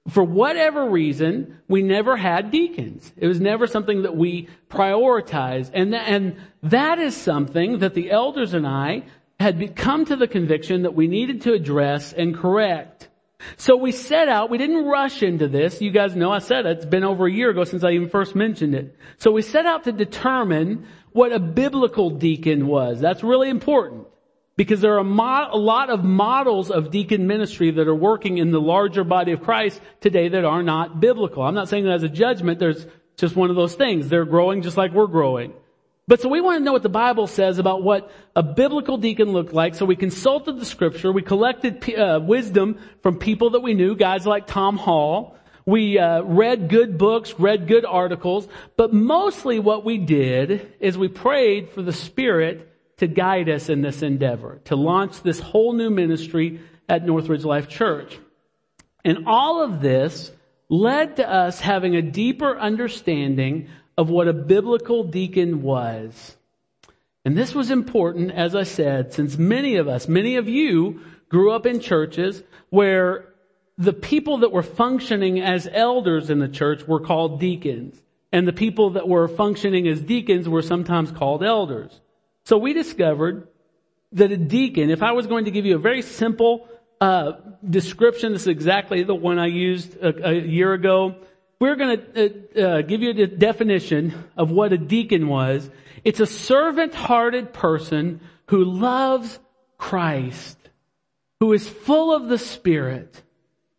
for 0.09 0.25
whatever 0.25 0.89
reason, 0.89 1.61
we 1.69 1.83
never 1.83 2.17
had 2.17 2.51
deacons. 2.51 3.13
It 3.17 3.27
was 3.29 3.41
never 3.41 3.67
something 3.67 4.03
that 4.03 4.17
we 4.17 4.49
prioritized. 4.69 5.71
And, 5.73 5.93
th- 5.93 6.03
and 6.05 6.37
that 6.65 6.99
is 6.99 7.17
something 7.17 7.79
that 7.79 7.95
the 7.95 8.11
elders 8.11 8.53
and 8.53 8.67
I 8.67 9.05
had 9.39 9.77
come 9.77 10.05
to 10.07 10.17
the 10.17 10.27
conviction 10.27 10.83
that 10.83 10.95
we 10.95 11.07
needed 11.07 11.43
to 11.43 11.53
address 11.53 12.13
and 12.13 12.37
correct. 12.37 13.09
So 13.57 13.77
we 13.77 13.93
set 13.93 14.29
out, 14.29 14.51
we 14.51 14.59
didn't 14.59 14.85
rush 14.85 15.23
into 15.23 15.49
this. 15.49 15.81
You 15.81 15.91
guys 15.91 16.15
know 16.15 16.31
I 16.31 16.39
said 16.39 16.67
it, 16.67 16.79
it's 16.79 16.87
been 16.87 17.05
over 17.05 17.27
a 17.27 17.33
year 17.33 17.51
ago 17.51 17.65
since 17.65 17.85
I 17.85 17.91
even 17.91 18.09
first 18.09 18.35
mentioned 18.35 18.75
it. 18.75 18.97
So 19.19 19.33
we 19.33 19.43
set 19.43 19.67
out 19.67 19.85
to 19.85 19.93
determine 19.93 20.87
what 21.13 21.33
a 21.33 21.39
biblical 21.39 22.11
deacon 22.11 22.67
was. 22.67 23.01
That's 23.01 23.23
really 23.23 23.51
important. 23.51 24.07
Because 24.57 24.81
there 24.81 24.99
are 24.99 25.05
mo- 25.05 25.49
a 25.51 25.57
lot 25.57 25.89
of 25.89 26.05
models 26.05 26.71
of 26.71 26.91
deacon 26.91 27.27
ministry 27.27 27.71
that 27.71 27.89
are 27.89 27.95
working 27.95 28.39
in 28.39 28.51
the 28.51 28.61
larger 28.61 29.03
body 29.03 29.33
of 29.33 29.43
Christ 29.43 29.81
today 30.01 30.29
that 30.29 30.45
are 30.45 30.63
not 30.63 31.01
biblical. 31.01 31.43
I'm 31.43 31.55
not 31.55 31.69
saying 31.69 31.85
that 31.85 31.95
as 31.95 32.03
a 32.03 32.09
judgment. 32.09 32.59
There's 32.59 32.87
just 33.17 33.35
one 33.35 33.51
of 33.51 33.57
those 33.57 33.75
things. 33.75 34.09
They're 34.09 34.25
growing 34.25 34.63
just 34.63 34.77
like 34.77 34.93
we're 34.93 35.07
growing. 35.07 35.55
But 36.09 36.21
so 36.21 36.29
we 36.29 36.41
want 36.41 36.59
to 36.59 36.65
know 36.65 36.73
what 36.73 36.83
the 36.83 36.89
Bible 36.89 37.27
says 37.27 37.59
about 37.59 37.83
what 37.83 38.11
a 38.35 38.43
biblical 38.43 38.99
deacon 38.99 39.33
looked 39.33 39.53
like. 39.53 39.75
So 39.75 39.87
we 39.87 39.97
consulted 39.97 40.59
the 40.59 40.65
scripture. 40.65 41.13
We 41.13 41.23
collected 41.23 41.89
uh, 41.95 42.21
wisdom 42.23 42.79
from 43.03 43.19
people 43.19 43.51
that 43.51 43.61
we 43.61 43.75
knew, 43.75 43.95
guys 43.95 44.27
like 44.27 44.47
Tom 44.47 44.77
Hall. 44.77 45.37
We 45.65 45.99
uh, 45.99 46.23
read 46.23 46.69
good 46.69 46.99
books, 46.99 47.39
read 47.39 47.69
good 47.69 47.85
articles. 47.85 48.49
But 48.77 48.93
mostly 48.93 49.61
what 49.61 49.85
we 49.85 49.97
did 49.99 50.75
is 50.81 50.99
we 50.99 51.07
prayed 51.07 51.71
for 51.71 51.83
the 51.83 51.93
Spirit 51.93 52.69
to 53.03 53.09
guide 53.09 53.49
us 53.49 53.69
in 53.69 53.83
this 53.83 54.01
endeavor, 54.01 54.61
to 54.65 54.77
launch 54.77 55.25
this 55.25 55.41
whole 55.41 55.73
new 55.73 55.91
ministry 55.91 56.61
at 56.89 57.05
Northridge 57.05 57.45
Life 57.45 57.69
Church. 57.69 58.17
And 59.05 59.25
all 59.27 59.61
of 59.61 59.81
this 59.81 60.31
led 60.69 61.17
to 61.17 61.29
us 61.29 61.59
having 61.59 61.97
a 61.97 62.03
deeper 62.03 62.57
understanding 62.57 63.67
of 63.99 64.09
what 64.09 64.29
a 64.29 64.33
biblical 64.33 65.03
deacon 65.03 65.63
was. 65.63 66.37
And 67.25 67.37
this 67.37 67.57
was 67.57 67.73
important, 67.73 68.31
as 68.31 68.55
I 68.55 68.63
said, 68.63 69.13
since 69.13 69.37
many 69.37 69.75
of 69.75 69.89
us, 69.89 70.07
many 70.07 70.37
of 70.37 70.49
you 70.49 71.01
grew 71.29 71.51
up 71.51 71.67
in 71.67 71.81
churches 71.81 72.41
where 72.71 73.31
the 73.79 73.93
people 73.93 74.39
that 74.39 74.53
were 74.53 74.63
functioning 74.63 75.41
as 75.41 75.69
elders 75.73 76.31
in 76.31 76.39
the 76.39 76.47
church 76.47 76.87
were 76.87 77.01
called 77.01 77.41
deacons. 77.41 78.01
And 78.31 78.47
the 78.47 78.53
people 78.53 78.91
that 78.91 79.09
were 79.09 79.27
functioning 79.27 79.89
as 79.89 80.01
deacons 80.01 80.49
were 80.49 80.63
sometimes 80.63 81.11
called 81.11 81.43
elders. 81.43 82.01
So 82.45 82.59
we 82.59 82.73
discovered 82.73 83.49
that 84.13 84.33
a 84.33 84.37
deacon, 84.37 84.91
if 84.91 85.03
I 85.03 85.13
was 85.13 85.27
going 85.27 85.47
to 85.47 85.51
give 85.51 85.65
you 85.65 85.77
a 85.77 85.81
very 85.81 86.03
simple 86.03 86.69
uh, 87.01 87.33
description, 87.69 88.33
this 88.33 88.43
is 88.43 88.49
exactly 88.49 89.03
the 89.05 89.15
one 89.15 89.39
I 89.39 89.47
used 89.47 89.97
a, 89.97 90.31
a 90.31 90.35
year 90.35 90.73
ago. 90.73 91.17
we're 91.61 91.77
going 91.77 91.99
to 91.99 92.57
uh, 92.57 92.61
uh, 92.61 92.83
give 92.83 93.03
you 93.03 93.13
the 93.13 93.27
definition 93.27 94.29
of 94.37 94.51
what 94.51 94.73
a 94.73 94.79
deacon 94.79 95.29
was. 95.29 95.69
It's 96.05 96.21
a 96.21 96.27
servant-hearted 96.27 97.53
person 97.53 98.21
who 98.47 98.65
loves 98.65 99.39
Christ, 99.79 100.59
who 101.41 101.53
is 101.53 101.69
full 101.69 102.15
of 102.15 102.29
the 102.29 102.39
Spirit, 102.39 103.23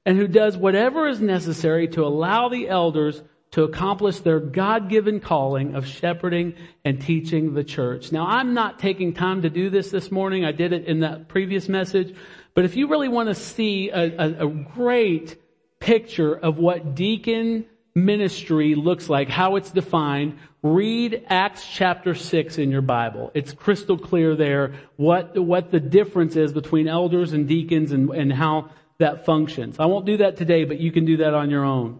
and 0.05 0.17
who 0.17 0.27
does 0.27 0.57
whatever 0.57 1.07
is 1.07 1.21
necessary 1.21 1.87
to 1.89 2.05
allow 2.05 2.49
the 2.49 2.67
elders 2.69 3.21
to 3.53 3.63
accomplish 3.63 4.19
their 4.19 4.39
God-given 4.39 5.19
calling 5.19 5.75
of 5.75 5.85
shepherding 5.85 6.55
and 6.83 6.99
teaching 6.99 7.53
the 7.53 7.63
church. 7.63 8.11
Now, 8.11 8.25
I'm 8.25 8.55
not 8.55 8.79
taking 8.79 9.13
time 9.13 9.43
to 9.43 9.49
do 9.49 9.69
this 9.69 9.91
this 9.91 10.11
morning. 10.11 10.43
I 10.43 10.51
did 10.51 10.73
it 10.73 10.85
in 10.85 11.01
that 11.01 11.27
previous 11.27 11.69
message. 11.69 12.15
But 12.55 12.65
if 12.65 12.75
you 12.75 12.87
really 12.87 13.09
want 13.09 13.29
to 13.29 13.35
see 13.35 13.91
a, 13.91 14.17
a, 14.17 14.47
a 14.47 14.49
great 14.49 15.39
picture 15.79 16.35
of 16.35 16.57
what 16.57 16.95
deacon 16.95 17.65
ministry 17.93 18.73
looks 18.73 19.07
like, 19.07 19.29
how 19.29 19.55
it's 19.55 19.69
defined, 19.69 20.39
read 20.63 21.23
Acts 21.27 21.63
chapter 21.63 22.15
6 22.15 22.57
in 22.57 22.71
your 22.71 22.81
Bible. 22.81 23.29
It's 23.35 23.53
crystal 23.53 23.99
clear 23.99 24.35
there 24.35 24.73
what, 24.95 25.37
what 25.37 25.69
the 25.69 25.79
difference 25.79 26.35
is 26.35 26.53
between 26.53 26.87
elders 26.87 27.33
and 27.33 27.47
deacons 27.47 27.91
and, 27.91 28.09
and 28.09 28.33
how 28.33 28.71
that 28.97 29.25
functions. 29.25 29.79
I 29.79 29.85
won't 29.85 30.07
do 30.07 30.17
that 30.17 30.37
today, 30.37 30.63
but 30.63 30.79
you 30.79 30.91
can 30.91 31.05
do 31.05 31.17
that 31.17 31.35
on 31.35 31.51
your 31.51 31.63
own. 31.63 31.99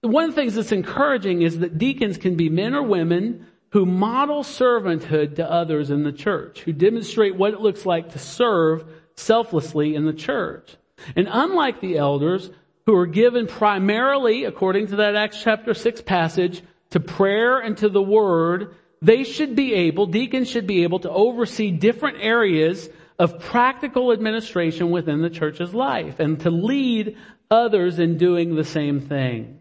One 0.00 0.24
of 0.24 0.30
the 0.30 0.40
things 0.40 0.54
that's 0.54 0.72
encouraging 0.72 1.42
is 1.42 1.58
that 1.58 1.78
deacons 1.78 2.18
can 2.18 2.36
be 2.36 2.48
men 2.48 2.74
or 2.74 2.82
women 2.82 3.46
who 3.70 3.84
model 3.84 4.42
servanthood 4.42 5.36
to 5.36 5.50
others 5.50 5.90
in 5.90 6.04
the 6.04 6.12
church, 6.12 6.60
who 6.60 6.72
demonstrate 6.72 7.36
what 7.36 7.52
it 7.52 7.60
looks 7.60 7.84
like 7.84 8.12
to 8.12 8.18
serve 8.18 8.84
selflessly 9.16 9.94
in 9.94 10.06
the 10.06 10.12
church. 10.12 10.76
And 11.16 11.28
unlike 11.30 11.80
the 11.80 11.98
elders, 11.98 12.50
who 12.86 12.94
are 12.94 13.06
given 13.06 13.46
primarily, 13.46 14.44
according 14.44 14.86
to 14.86 14.96
that 14.96 15.16
Acts 15.16 15.42
chapter 15.42 15.74
6 15.74 16.00
passage, 16.02 16.62
to 16.90 17.00
prayer 17.00 17.58
and 17.58 17.76
to 17.78 17.88
the 17.88 18.00
word, 18.00 18.74
they 19.02 19.24
should 19.24 19.54
be 19.54 19.74
able, 19.74 20.06
deacons 20.06 20.48
should 20.48 20.66
be 20.66 20.84
able 20.84 21.00
to 21.00 21.10
oversee 21.10 21.70
different 21.70 22.18
areas 22.20 22.88
of 23.18 23.40
practical 23.40 24.12
administration 24.12 24.90
within 24.90 25.20
the 25.22 25.28
church's 25.28 25.74
life 25.74 26.20
and 26.20 26.40
to 26.40 26.50
lead 26.50 27.16
others 27.50 27.98
in 27.98 28.16
doing 28.16 28.54
the 28.54 28.64
same 28.64 29.00
thing. 29.00 29.57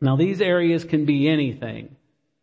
Now 0.00 0.16
these 0.16 0.40
areas 0.40 0.84
can 0.84 1.04
be 1.04 1.28
anything. 1.28 1.96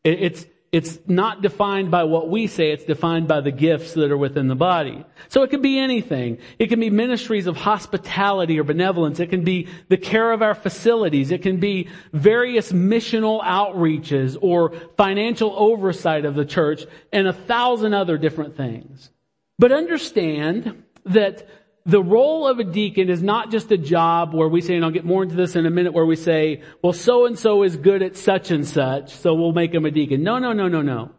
It's, 0.03 0.45
it's 0.71 0.99
not 1.05 1.41
defined 1.41 1.91
by 1.91 2.05
what 2.05 2.29
we 2.29 2.47
say, 2.47 2.71
it's 2.71 2.85
defined 2.85 3.27
by 3.27 3.41
the 3.41 3.51
gifts 3.51 3.93
that 3.93 4.09
are 4.09 4.17
within 4.17 4.47
the 4.47 4.55
body. 4.55 5.05
So 5.27 5.43
it 5.43 5.49
can 5.49 5.61
be 5.61 5.77
anything. 5.77 6.37
It 6.59 6.67
can 6.67 6.79
be 6.79 6.89
ministries 6.89 7.45
of 7.45 7.57
hospitality 7.57 8.57
or 8.59 8.63
benevolence. 8.63 9.19
It 9.19 9.29
can 9.29 9.43
be 9.43 9.67
the 9.89 9.97
care 9.97 10.31
of 10.31 10.41
our 10.41 10.55
facilities. 10.55 11.29
It 11.29 11.41
can 11.41 11.59
be 11.59 11.89
various 12.13 12.71
missional 12.71 13.43
outreaches 13.43 14.37
or 14.41 14.71
financial 14.95 15.53
oversight 15.57 16.23
of 16.23 16.35
the 16.35 16.45
church 16.45 16.85
and 17.11 17.27
a 17.27 17.33
thousand 17.33 17.93
other 17.93 18.17
different 18.17 18.55
things. 18.55 19.11
But 19.59 19.73
understand 19.73 20.83
that 21.05 21.47
the 21.85 22.01
role 22.01 22.47
of 22.47 22.59
a 22.59 22.63
deacon 22.63 23.09
is 23.09 23.23
not 23.23 23.51
just 23.51 23.71
a 23.71 23.77
job 23.77 24.33
where 24.33 24.47
we 24.47 24.61
say, 24.61 24.75
and 24.75 24.85
I'll 24.85 24.91
get 24.91 25.05
more 25.05 25.23
into 25.23 25.35
this 25.35 25.55
in 25.55 25.65
a 25.65 25.71
minute, 25.71 25.93
where 25.93 26.05
we 26.05 26.15
say, 26.15 26.61
well, 26.81 26.93
so 26.93 27.25
and 27.25 27.37
so 27.37 27.63
is 27.63 27.75
good 27.75 28.01
at 28.01 28.15
such 28.15 28.51
and 28.51 28.67
such, 28.67 29.15
so 29.15 29.33
we'll 29.33 29.53
make 29.53 29.73
him 29.73 29.85
a 29.85 29.91
deacon. 29.91 30.23
No, 30.23 30.37
no, 30.37 30.53
no, 30.53 30.67
no, 30.67 30.81
no. 30.81 31.11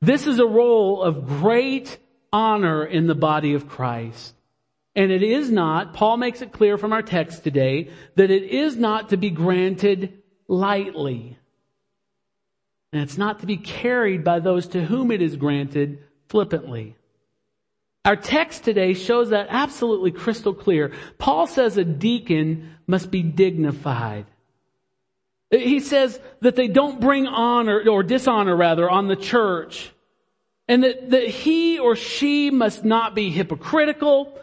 This 0.00 0.26
is 0.26 0.38
a 0.38 0.46
role 0.46 1.02
of 1.02 1.26
great 1.26 1.98
honor 2.32 2.84
in 2.84 3.06
the 3.06 3.14
body 3.14 3.54
of 3.54 3.68
Christ. 3.68 4.34
And 4.94 5.12
it 5.12 5.22
is 5.22 5.50
not, 5.50 5.92
Paul 5.92 6.16
makes 6.16 6.40
it 6.40 6.52
clear 6.52 6.78
from 6.78 6.94
our 6.94 7.02
text 7.02 7.44
today, 7.44 7.90
that 8.14 8.30
it 8.30 8.44
is 8.44 8.76
not 8.76 9.10
to 9.10 9.18
be 9.18 9.30
granted 9.30 10.22
lightly. 10.48 11.38
And 12.92 13.02
it's 13.02 13.18
not 13.18 13.40
to 13.40 13.46
be 13.46 13.58
carried 13.58 14.24
by 14.24 14.40
those 14.40 14.68
to 14.68 14.82
whom 14.82 15.10
it 15.10 15.20
is 15.20 15.36
granted 15.36 16.02
flippantly. 16.28 16.96
Our 18.06 18.14
text 18.14 18.62
today 18.62 18.94
shows 18.94 19.30
that 19.30 19.48
absolutely 19.50 20.12
crystal 20.12 20.54
clear. 20.54 20.92
Paul 21.18 21.48
says 21.48 21.76
a 21.76 21.84
deacon 21.84 22.76
must 22.86 23.10
be 23.10 23.24
dignified. 23.24 24.26
He 25.50 25.80
says 25.80 26.20
that 26.40 26.54
they 26.54 26.68
don't 26.68 27.00
bring 27.00 27.26
honor 27.26 27.82
or 27.90 28.04
dishonor 28.04 28.56
rather 28.56 28.88
on 28.88 29.08
the 29.08 29.16
church 29.16 29.90
and 30.68 30.84
that, 30.84 31.10
that 31.10 31.26
he 31.28 31.80
or 31.80 31.96
she 31.96 32.50
must 32.50 32.84
not 32.84 33.16
be 33.16 33.30
hypocritical. 33.30 34.38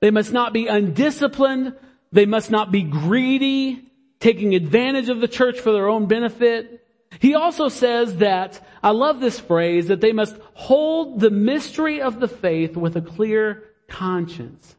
They 0.00 0.12
must 0.12 0.32
not 0.32 0.52
be 0.52 0.68
undisciplined. 0.68 1.74
They 2.12 2.26
must 2.26 2.52
not 2.52 2.70
be 2.70 2.82
greedy, 2.82 3.82
taking 4.20 4.54
advantage 4.54 5.08
of 5.08 5.20
the 5.20 5.28
church 5.28 5.58
for 5.58 5.72
their 5.72 5.88
own 5.88 6.06
benefit. 6.06 6.77
He 7.20 7.34
also 7.34 7.68
says 7.68 8.16
that, 8.16 8.64
I 8.82 8.90
love 8.90 9.20
this 9.20 9.40
phrase, 9.40 9.88
that 9.88 10.00
they 10.00 10.12
must 10.12 10.36
hold 10.54 11.20
the 11.20 11.30
mystery 11.30 12.00
of 12.00 12.20
the 12.20 12.28
faith 12.28 12.76
with 12.76 12.96
a 12.96 13.00
clear 13.00 13.64
conscience. 13.88 14.76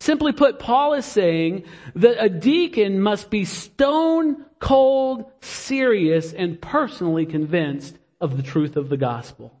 Simply 0.00 0.32
put, 0.32 0.58
Paul 0.58 0.94
is 0.94 1.06
saying 1.06 1.64
that 1.94 2.22
a 2.22 2.28
deacon 2.28 3.00
must 3.00 3.30
be 3.30 3.44
stone 3.44 4.44
cold, 4.58 5.30
serious, 5.40 6.32
and 6.32 6.60
personally 6.60 7.26
convinced 7.26 7.96
of 8.20 8.36
the 8.36 8.42
truth 8.42 8.76
of 8.76 8.88
the 8.88 8.96
gospel. 8.96 9.52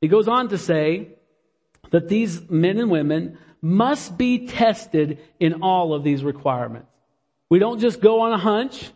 He 0.00 0.08
goes 0.08 0.28
on 0.28 0.48
to 0.48 0.58
say 0.58 1.08
that 1.90 2.08
these 2.08 2.48
men 2.48 2.78
and 2.78 2.90
women 2.90 3.38
must 3.60 4.16
be 4.16 4.46
tested 4.46 5.18
in 5.38 5.62
all 5.62 5.92
of 5.92 6.04
these 6.04 6.24
requirements. 6.24 6.88
We 7.48 7.58
don't 7.58 7.80
just 7.80 8.00
go 8.00 8.20
on 8.20 8.32
a 8.32 8.38
hunch. 8.38 8.90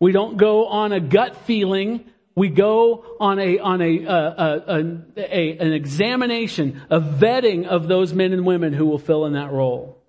We 0.00 0.12
don't 0.12 0.38
go 0.38 0.66
on 0.66 0.92
a 0.92 1.00
gut 1.00 1.36
feeling. 1.44 2.06
We 2.34 2.48
go 2.48 3.04
on 3.20 3.38
a 3.38 3.58
on 3.58 3.82
a, 3.82 4.06
uh, 4.06 4.60
a, 4.66 4.98
a, 5.16 5.58
an 5.58 5.72
examination, 5.74 6.80
a 6.88 7.00
vetting 7.00 7.66
of 7.66 7.86
those 7.86 8.14
men 8.14 8.32
and 8.32 8.46
women 8.46 8.72
who 8.72 8.86
will 8.86 8.98
fill 8.98 9.26
in 9.26 9.34
that 9.34 9.52
role. 9.52 10.02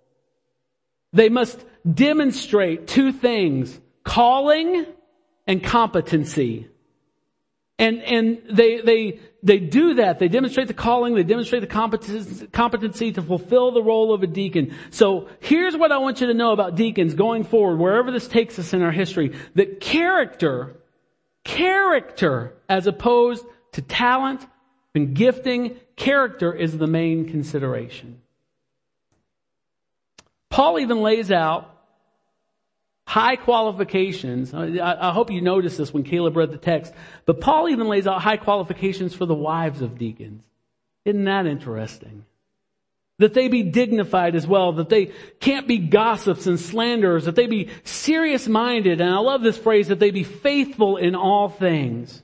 They 1.12 1.28
must 1.28 1.64
demonstrate 1.92 2.88
two 2.88 3.12
things: 3.12 3.78
calling 4.06 4.86
and 5.46 5.62
competency. 5.62 6.71
And, 7.82 8.04
and 8.04 8.44
they, 8.48 8.80
they, 8.80 9.20
they 9.42 9.58
do 9.58 9.96
that. 9.96 10.20
They 10.20 10.28
demonstrate 10.28 10.68
the 10.68 10.74
calling. 10.76 11.16
They 11.16 11.24
demonstrate 11.24 11.62
the 11.62 12.48
competency 12.52 13.12
to 13.14 13.22
fulfill 13.24 13.72
the 13.72 13.82
role 13.82 14.14
of 14.14 14.22
a 14.22 14.28
deacon. 14.28 14.76
So 14.92 15.30
here's 15.40 15.76
what 15.76 15.92
I 15.92 15.98
want 15.98 16.22
you 16.22 16.28
to 16.28 16.36
know 16.36 16.52
about 16.52 16.76
deacons 16.76 17.16
going 17.16 17.44
forward, 17.44 17.78
wherever 17.78 18.12
this 18.12 18.28
takes 18.28 18.60
us 18.60 18.74
in 18.74 18.84
our 18.84 18.92
history, 18.92 19.36
that 19.56 19.80
character, 19.80 20.76
character, 21.44 22.54
as 22.70 22.86
opposed 22.86 23.44
to 23.72 23.82
talent 23.82 24.46
and 24.94 25.16
gifting, 25.16 25.76
character 25.96 26.54
is 26.54 26.78
the 26.78 26.86
main 26.86 27.28
consideration. 27.28 28.22
Paul 30.52 30.78
even 30.78 31.02
lays 31.02 31.32
out 31.32 31.81
high 33.06 33.36
qualifications. 33.36 34.54
I, 34.54 35.10
I, 35.10 35.12
hope 35.12 35.32
you 35.32 35.42
noticed 35.42 35.78
this 35.78 35.94
when 35.94 36.04
Caleb 36.04 36.38
read 36.38 36.52
the 36.52 36.58
text. 36.58 36.94
But 37.26 37.42
Paul 37.42 37.70
even 37.70 37.88
lays 37.88 38.08
out 38.08 38.22
high 38.22 38.38
qualifications 38.38 39.14
for 39.14 39.26
the 39.26 39.36
wives 39.36 39.82
of 39.82 39.98
deacons. 39.98 40.44
Isn't 41.06 41.26
that 41.26 41.46
interesting? 41.46 42.26
That 43.18 43.34
they 43.34 43.48
be 43.50 43.64
dignified 43.64 44.36
as 44.36 44.48
well, 44.48 44.74
that 44.74 44.90
they 44.90 45.12
can't 45.40 45.68
be 45.68 45.78
gossips 45.78 46.48
and 46.48 46.60
slanderers, 46.60 47.26
that 47.26 47.36
they 47.36 47.48
be 47.48 47.70
serious 47.84 48.48
minded, 48.48 49.02
and 49.02 49.10
I 49.10 49.20
love 49.20 49.42
this 49.42 49.58
phrase, 49.58 49.90
that 49.90 50.00
they 50.00 50.12
be 50.12 50.24
faithful 50.24 50.98
in 50.98 51.16
all 51.16 51.50
things. 51.50 52.24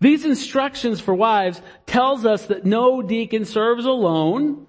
These 0.00 0.24
instructions 0.24 1.00
for 1.00 1.14
wives 1.14 1.60
tells 1.86 2.24
us 2.24 2.46
that 2.46 2.64
no 2.64 3.02
deacon 3.02 3.44
serves 3.44 3.84
alone, 3.84 4.63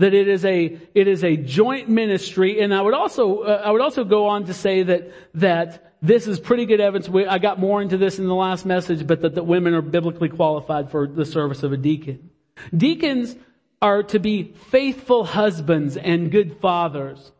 that 0.00 0.14
it 0.14 0.28
is 0.28 0.46
a 0.46 0.78
it 0.94 1.06
is 1.06 1.22
a 1.22 1.36
joint 1.36 1.88
ministry. 1.88 2.60
And 2.60 2.74
i 2.74 2.80
would 2.80 2.94
also 2.94 3.40
uh, 3.40 3.62
i 3.64 3.70
would 3.70 3.82
also 3.82 4.02
go 4.02 4.26
on 4.26 4.46
to 4.46 4.54
say 4.54 4.82
that 4.82 5.12
that 5.34 5.94
this 6.02 6.26
is 6.26 6.40
pretty 6.40 6.64
good 6.64 6.80
evidence. 6.80 7.08
We, 7.08 7.26
i 7.26 7.38
got 7.38 7.60
more 7.60 7.82
into 7.82 7.98
this 7.98 8.18
in 8.18 8.26
the 8.26 8.34
last 8.34 8.64
message 8.64 9.06
but 9.06 9.20
that, 9.20 9.34
that 9.34 9.44
women 9.44 9.74
are 9.74 9.82
biblically 9.82 10.30
qualified 10.30 10.90
for 10.90 11.06
the 11.06 11.26
service 11.26 11.62
of 11.62 11.72
a 11.72 11.76
deacon. 11.76 12.30
Deacons 12.74 13.36
are 13.82 14.02
to 14.04 14.18
be 14.18 14.54
faithful 14.70 15.24
husbands 15.24 15.96
and 15.96 16.30
good 16.30 16.60
fathers. 16.60 17.32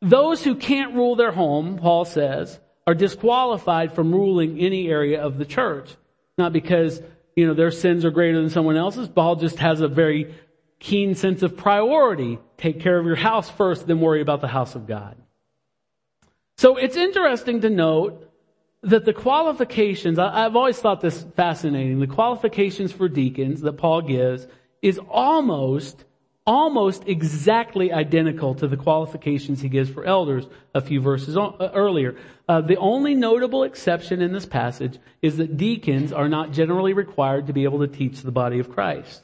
Those 0.00 0.42
who 0.42 0.56
can't 0.56 0.94
rule 0.94 1.14
their 1.14 1.32
home 1.32 1.78
paul 1.78 2.04
says 2.04 2.58
are 2.84 2.94
disqualified 2.94 3.94
from 3.94 4.12
ruling 4.12 4.58
any 4.58 4.88
area 4.88 5.22
of 5.22 5.38
the 5.38 5.44
church. 5.44 5.94
Not 6.36 6.52
because 6.52 7.00
you 7.36 7.46
know 7.46 7.54
their 7.54 7.70
sins 7.70 8.04
are 8.04 8.10
greater 8.10 8.40
than 8.40 8.50
someone 8.50 8.76
else's. 8.76 9.08
Paul 9.08 9.36
just 9.36 9.60
has 9.60 9.80
a 9.80 9.86
very 9.86 10.34
keen 10.82 11.14
sense 11.14 11.42
of 11.42 11.56
priority. 11.56 12.38
Take 12.58 12.80
care 12.80 12.98
of 12.98 13.06
your 13.06 13.16
house 13.16 13.48
first, 13.48 13.86
then 13.86 14.00
worry 14.00 14.20
about 14.20 14.40
the 14.40 14.48
house 14.48 14.74
of 14.74 14.86
God. 14.86 15.16
So 16.58 16.76
it's 16.76 16.96
interesting 16.96 17.60
to 17.62 17.70
note 17.70 18.28
that 18.82 19.04
the 19.04 19.12
qualifications, 19.12 20.18
I've 20.18 20.56
always 20.56 20.78
thought 20.78 21.00
this 21.00 21.24
fascinating, 21.36 22.00
the 22.00 22.08
qualifications 22.08 22.90
for 22.90 23.08
deacons 23.08 23.60
that 23.60 23.74
Paul 23.74 24.02
gives 24.02 24.46
is 24.82 24.98
almost 25.08 26.04
almost 26.44 27.04
exactly 27.06 27.92
identical 27.92 28.52
to 28.52 28.66
the 28.66 28.76
qualifications 28.76 29.60
he 29.60 29.68
gives 29.68 29.88
for 29.88 30.04
elders 30.04 30.44
a 30.74 30.80
few 30.80 31.00
verses 31.00 31.36
uh, 31.36 31.52
earlier. 31.72 32.16
Uh, 32.48 32.60
the 32.60 32.76
only 32.78 33.14
notable 33.14 33.62
exception 33.62 34.20
in 34.20 34.32
this 34.32 34.44
passage 34.44 34.98
is 35.22 35.36
that 35.36 35.56
deacons 35.56 36.12
are 36.12 36.28
not 36.28 36.50
generally 36.50 36.92
required 36.92 37.46
to 37.46 37.52
be 37.52 37.62
able 37.62 37.78
to 37.78 37.86
teach 37.86 38.22
the 38.22 38.32
body 38.32 38.58
of 38.58 38.68
Christ. 38.68 39.22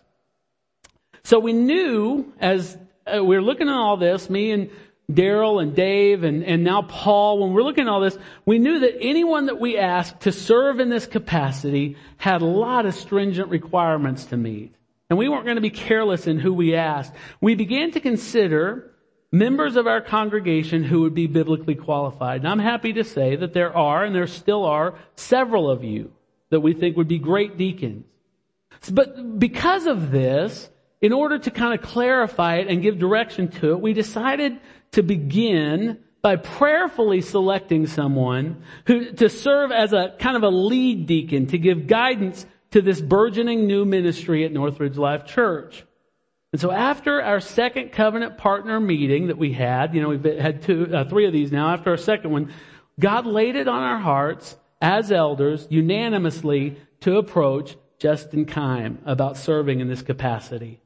So 1.28 1.38
we 1.38 1.52
knew 1.52 2.32
as 2.40 2.78
uh, 3.06 3.22
we 3.22 3.36
are 3.36 3.42
looking 3.42 3.68
at 3.68 3.74
all 3.74 3.98
this, 3.98 4.30
me 4.30 4.50
and 4.50 4.70
Daryl 5.12 5.62
and 5.62 5.76
Dave 5.76 6.24
and, 6.24 6.42
and 6.42 6.64
now 6.64 6.80
Paul, 6.80 7.40
when 7.40 7.52
we're 7.52 7.64
looking 7.64 7.86
at 7.86 7.90
all 7.90 8.00
this, 8.00 8.16
we 8.46 8.58
knew 8.58 8.78
that 8.78 8.96
anyone 8.98 9.44
that 9.44 9.60
we 9.60 9.76
asked 9.76 10.20
to 10.20 10.32
serve 10.32 10.80
in 10.80 10.88
this 10.88 11.06
capacity 11.06 11.98
had 12.16 12.40
a 12.40 12.46
lot 12.46 12.86
of 12.86 12.94
stringent 12.94 13.50
requirements 13.50 14.24
to 14.24 14.38
meet. 14.38 14.74
And 15.10 15.18
we 15.18 15.28
weren't 15.28 15.44
going 15.44 15.56
to 15.56 15.60
be 15.60 15.68
careless 15.68 16.26
in 16.26 16.38
who 16.38 16.54
we 16.54 16.74
asked. 16.74 17.12
We 17.42 17.54
began 17.54 17.90
to 17.90 18.00
consider 18.00 18.90
members 19.30 19.76
of 19.76 19.86
our 19.86 20.00
congregation 20.00 20.82
who 20.82 21.02
would 21.02 21.14
be 21.14 21.26
biblically 21.26 21.74
qualified. 21.74 22.40
And 22.40 22.48
I'm 22.48 22.58
happy 22.58 22.94
to 22.94 23.04
say 23.04 23.36
that 23.36 23.52
there 23.52 23.76
are, 23.76 24.02
and 24.02 24.14
there 24.14 24.26
still 24.28 24.64
are, 24.64 24.94
several 25.14 25.70
of 25.70 25.84
you 25.84 26.10
that 26.48 26.60
we 26.60 26.72
think 26.72 26.96
would 26.96 27.06
be 27.06 27.18
great 27.18 27.58
deacons. 27.58 28.06
But 28.90 29.38
because 29.38 29.86
of 29.86 30.10
this, 30.10 30.70
in 31.00 31.12
order 31.12 31.38
to 31.38 31.50
kind 31.50 31.78
of 31.78 31.86
clarify 31.86 32.56
it 32.56 32.68
and 32.68 32.82
give 32.82 32.98
direction 32.98 33.48
to 33.48 33.72
it, 33.72 33.80
we 33.80 33.92
decided 33.92 34.58
to 34.92 35.02
begin 35.02 35.98
by 36.22 36.36
prayerfully 36.36 37.20
selecting 37.20 37.86
someone 37.86 38.62
who, 38.86 39.12
to 39.12 39.28
serve 39.28 39.70
as 39.70 39.92
a 39.92 40.14
kind 40.18 40.36
of 40.36 40.42
a 40.42 40.48
lead 40.48 41.06
deacon, 41.06 41.46
to 41.46 41.58
give 41.58 41.86
guidance 41.86 42.44
to 42.72 42.82
this 42.82 43.00
burgeoning 43.00 43.66
new 43.66 43.84
ministry 43.84 44.44
at 44.44 44.52
Northridge 44.52 44.96
Life 44.96 45.24
Church. 45.24 45.84
And 46.52 46.60
so 46.60 46.72
after 46.72 47.22
our 47.22 47.40
second 47.40 47.92
covenant 47.92 48.38
partner 48.38 48.80
meeting 48.80 49.28
that 49.28 49.38
we 49.38 49.52
had, 49.52 49.94
you 49.94 50.02
know, 50.02 50.08
we've 50.08 50.24
had 50.24 50.62
two, 50.62 50.88
uh, 50.92 51.04
three 51.08 51.26
of 51.26 51.32
these 51.32 51.52
now, 51.52 51.72
after 51.72 51.90
our 51.90 51.96
second 51.96 52.30
one, 52.30 52.52
God 52.98 53.26
laid 53.26 53.54
it 53.54 53.68
on 53.68 53.82
our 53.82 53.98
hearts 53.98 54.56
as 54.80 55.12
elders 55.12 55.66
unanimously 55.70 56.78
to 57.00 57.18
approach 57.18 57.76
Justin 57.98 58.46
Kime 58.46 58.98
about 59.04 59.36
serving 59.36 59.80
in 59.80 59.88
this 59.88 60.02
capacity. 60.02 60.80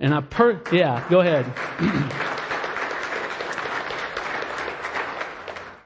And 0.00 0.14
I 0.14 0.22
per, 0.22 0.60
yeah, 0.72 1.06
go 1.08 1.20
ahead. 1.20 1.46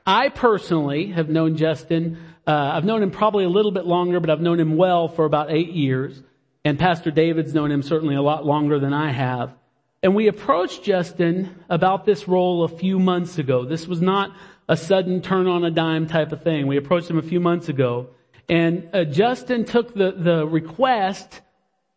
I 0.06 0.28
personally 0.28 1.08
have 1.08 1.28
known 1.28 1.56
Justin 1.56 2.18
uh, 2.46 2.72
I've 2.74 2.84
known 2.84 3.02
him 3.02 3.10
probably 3.10 3.44
a 3.44 3.48
little 3.48 3.70
bit 3.70 3.86
longer, 3.86 4.20
but 4.20 4.28
I've 4.28 4.40
known 4.40 4.60
him 4.60 4.76
well 4.76 5.08
for 5.08 5.24
about 5.24 5.50
eight 5.50 5.70
years. 5.70 6.22
And 6.64 6.78
Pastor 6.78 7.10
David's 7.10 7.54
known 7.54 7.70
him 7.70 7.82
certainly 7.82 8.14
a 8.14 8.22
lot 8.22 8.44
longer 8.44 8.78
than 8.78 8.92
I 8.92 9.12
have. 9.12 9.54
And 10.02 10.14
we 10.14 10.28
approached 10.28 10.84
Justin 10.84 11.54
about 11.70 12.04
this 12.04 12.28
role 12.28 12.64
a 12.64 12.68
few 12.68 12.98
months 12.98 13.38
ago. 13.38 13.64
This 13.64 13.86
was 13.86 14.02
not 14.02 14.34
a 14.68 14.76
sudden 14.76 15.22
turn 15.22 15.46
on 15.46 15.64
a 15.64 15.70
dime 15.70 16.06
type 16.06 16.32
of 16.32 16.42
thing. 16.42 16.66
We 16.66 16.76
approached 16.76 17.08
him 17.08 17.18
a 17.18 17.22
few 17.22 17.40
months 17.40 17.70
ago. 17.70 18.08
And 18.48 18.90
uh, 18.92 19.04
Justin 19.04 19.64
took 19.64 19.94
the, 19.94 20.12
the 20.12 20.46
request 20.46 21.40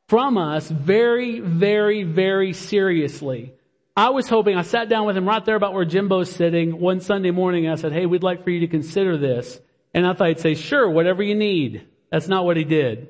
from 0.07 0.37
us 0.37 0.69
very, 0.69 1.39
very, 1.41 2.03
very 2.03 2.53
seriously. 2.53 3.53
I 3.95 4.09
was 4.09 4.29
hoping, 4.29 4.55
I 4.55 4.61
sat 4.61 4.89
down 4.89 5.05
with 5.05 5.17
him 5.17 5.27
right 5.27 5.43
there 5.43 5.55
about 5.55 5.73
where 5.73 5.83
Jimbo's 5.83 6.31
sitting 6.31 6.79
one 6.79 7.01
Sunday 7.01 7.31
morning. 7.31 7.67
I 7.67 7.75
said, 7.75 7.91
hey, 7.91 8.05
we'd 8.05 8.23
like 8.23 8.43
for 8.43 8.51
you 8.51 8.61
to 8.61 8.67
consider 8.67 9.17
this. 9.17 9.59
And 9.93 10.05
I 10.05 10.13
thought 10.13 10.27
he'd 10.29 10.39
say, 10.39 10.53
sure, 10.53 10.89
whatever 10.89 11.23
you 11.23 11.35
need. 11.35 11.87
That's 12.11 12.27
not 12.27 12.45
what 12.45 12.57
he 12.57 12.63
did. 12.63 13.09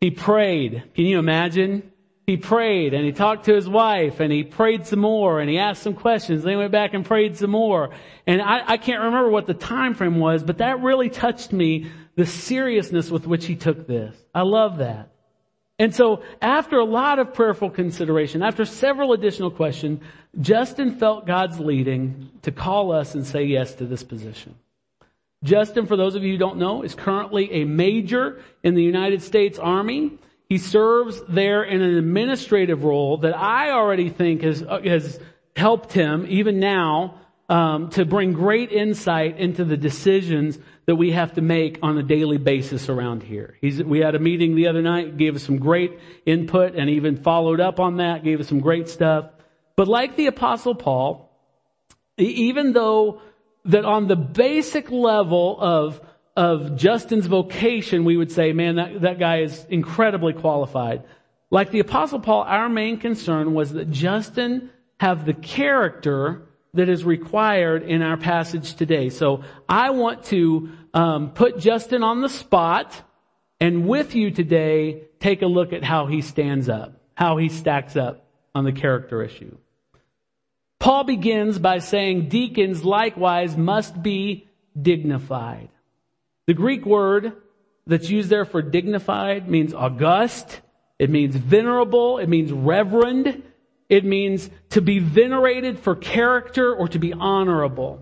He 0.00 0.10
prayed. 0.10 0.82
Can 0.94 1.04
you 1.04 1.18
imagine? 1.18 1.92
He 2.26 2.36
prayed 2.36 2.92
and 2.92 3.04
he 3.04 3.12
talked 3.12 3.44
to 3.44 3.54
his 3.54 3.68
wife 3.68 4.18
and 4.18 4.32
he 4.32 4.42
prayed 4.42 4.84
some 4.84 4.98
more 4.98 5.38
and 5.38 5.48
he 5.48 5.58
asked 5.58 5.84
some 5.84 5.94
questions. 5.94 6.42
Then 6.42 6.50
he 6.50 6.56
went 6.56 6.72
back 6.72 6.92
and 6.92 7.04
prayed 7.04 7.36
some 7.36 7.50
more. 7.50 7.90
And 8.26 8.42
I, 8.42 8.72
I 8.72 8.76
can't 8.78 9.04
remember 9.04 9.30
what 9.30 9.46
the 9.46 9.54
time 9.54 9.94
frame 9.94 10.18
was, 10.18 10.42
but 10.42 10.58
that 10.58 10.82
really 10.82 11.08
touched 11.08 11.52
me, 11.52 11.86
the 12.16 12.26
seriousness 12.26 13.12
with 13.12 13.28
which 13.28 13.46
he 13.46 13.54
took 13.54 13.86
this. 13.86 14.16
I 14.34 14.42
love 14.42 14.78
that. 14.78 15.12
And 15.78 15.94
so 15.94 16.22
after 16.40 16.78
a 16.78 16.84
lot 16.84 17.18
of 17.18 17.34
prayerful 17.34 17.70
consideration, 17.70 18.42
after 18.42 18.64
several 18.64 19.12
additional 19.12 19.50
questions, 19.50 20.02
Justin 20.40 20.98
felt 20.98 21.26
God's 21.26 21.60
leading 21.60 22.30
to 22.42 22.50
call 22.50 22.92
us 22.92 23.14
and 23.14 23.26
say 23.26 23.44
yes 23.44 23.74
to 23.74 23.84
this 23.84 24.02
position. 24.02 24.54
Justin, 25.44 25.86
for 25.86 25.96
those 25.96 26.14
of 26.14 26.22
you 26.22 26.32
who 26.32 26.38
don't 26.38 26.58
know, 26.58 26.82
is 26.82 26.94
currently 26.94 27.52
a 27.52 27.64
major 27.64 28.42
in 28.62 28.74
the 28.74 28.82
United 28.82 29.22
States 29.22 29.58
Army. 29.58 30.18
He 30.48 30.58
serves 30.58 31.22
there 31.28 31.62
in 31.62 31.82
an 31.82 31.96
administrative 31.96 32.84
role 32.84 33.18
that 33.18 33.36
I 33.36 33.70
already 33.70 34.08
think 34.08 34.42
has, 34.42 34.62
uh, 34.62 34.80
has 34.82 35.20
helped 35.56 35.92
him, 35.92 36.26
even 36.28 36.58
now, 36.58 37.20
um, 37.48 37.90
to 37.90 38.04
bring 38.04 38.32
great 38.32 38.72
insight 38.72 39.38
into 39.38 39.64
the 39.64 39.76
decisions 39.76 40.58
that 40.86 40.96
we 40.96 41.12
have 41.12 41.34
to 41.34 41.40
make 41.40 41.78
on 41.82 41.98
a 41.98 42.02
daily 42.02 42.38
basis 42.38 42.88
around 42.88 43.22
here. 43.22 43.56
He's, 43.60 43.82
we 43.82 44.00
had 44.00 44.14
a 44.14 44.18
meeting 44.18 44.54
the 44.54 44.68
other 44.68 44.82
night, 44.82 45.16
gave 45.16 45.36
us 45.36 45.42
some 45.42 45.58
great 45.58 45.98
input, 46.24 46.74
and 46.74 46.90
even 46.90 47.16
followed 47.16 47.60
up 47.60 47.78
on 47.80 47.98
that, 47.98 48.24
gave 48.24 48.40
us 48.40 48.48
some 48.48 48.60
great 48.60 48.88
stuff. 48.88 49.30
But 49.76 49.88
like 49.88 50.16
the 50.16 50.26
Apostle 50.26 50.74
Paul, 50.74 51.30
even 52.16 52.72
though 52.72 53.20
that 53.66 53.84
on 53.84 54.06
the 54.06 54.16
basic 54.16 54.90
level 54.90 55.56
of, 55.60 56.00
of 56.36 56.76
Justin's 56.76 57.26
vocation, 57.26 58.04
we 58.04 58.16
would 58.16 58.30
say, 58.30 58.52
man, 58.52 58.76
that, 58.76 59.00
that 59.02 59.18
guy 59.18 59.40
is 59.40 59.66
incredibly 59.68 60.32
qualified. 60.32 61.02
Like 61.50 61.70
the 61.70 61.80
apostle 61.80 62.20
Paul, 62.20 62.42
our 62.42 62.68
main 62.68 62.98
concern 62.98 63.54
was 63.54 63.72
that 63.72 63.90
Justin 63.90 64.70
have 64.98 65.26
the 65.26 65.34
character 65.34 66.45
that 66.76 66.88
is 66.88 67.04
required 67.04 67.82
in 67.82 68.02
our 68.02 68.16
passage 68.16 68.74
today. 68.74 69.10
So 69.10 69.42
I 69.68 69.90
want 69.90 70.24
to 70.26 70.70
um, 70.94 71.30
put 71.30 71.58
Justin 71.58 72.02
on 72.02 72.22
the 72.22 72.28
spot 72.28 73.02
and 73.60 73.86
with 73.86 74.14
you 74.14 74.30
today, 74.30 75.04
take 75.20 75.42
a 75.42 75.46
look 75.46 75.72
at 75.72 75.82
how 75.82 76.06
he 76.06 76.20
stands 76.20 76.68
up, 76.68 77.00
how 77.14 77.38
he 77.38 77.48
stacks 77.48 77.96
up 77.96 78.26
on 78.54 78.64
the 78.64 78.72
character 78.72 79.22
issue. 79.22 79.56
Paul 80.78 81.04
begins 81.04 81.58
by 81.58 81.78
saying 81.78 82.28
deacons 82.28 82.84
likewise 82.84 83.56
must 83.56 84.02
be 84.02 84.48
dignified. 84.80 85.70
The 86.46 86.54
Greek 86.54 86.84
word 86.84 87.32
that's 87.86 88.10
used 88.10 88.28
there 88.28 88.44
for 88.44 88.60
dignified 88.62 89.48
means 89.48 89.72
august. 89.72 90.60
It 90.98 91.10
means 91.10 91.34
venerable. 91.34 92.18
It 92.18 92.28
means 92.28 92.52
reverend. 92.52 93.42
It 93.88 94.04
means 94.04 94.50
to 94.70 94.80
be 94.80 94.98
venerated 94.98 95.78
for 95.78 95.94
character 95.94 96.74
or 96.74 96.88
to 96.88 96.98
be 96.98 97.12
honorable. 97.12 98.00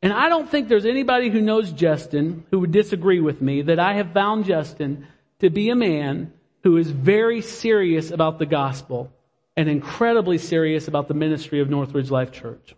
And 0.00 0.12
I 0.12 0.28
don't 0.28 0.48
think 0.48 0.68
there's 0.68 0.86
anybody 0.86 1.28
who 1.28 1.40
knows 1.40 1.72
Justin 1.72 2.44
who 2.50 2.60
would 2.60 2.70
disagree 2.70 3.20
with 3.20 3.42
me 3.42 3.62
that 3.62 3.80
I 3.80 3.94
have 3.94 4.12
found 4.12 4.44
Justin 4.44 5.06
to 5.40 5.50
be 5.50 5.70
a 5.70 5.74
man 5.74 6.32
who 6.62 6.76
is 6.76 6.90
very 6.90 7.40
serious 7.42 8.10
about 8.10 8.38
the 8.38 8.46
gospel 8.46 9.12
and 9.56 9.68
incredibly 9.68 10.38
serious 10.38 10.86
about 10.86 11.08
the 11.08 11.14
ministry 11.14 11.60
of 11.60 11.68
Northridge 11.68 12.10
Life 12.10 12.30
Church. 12.30 12.76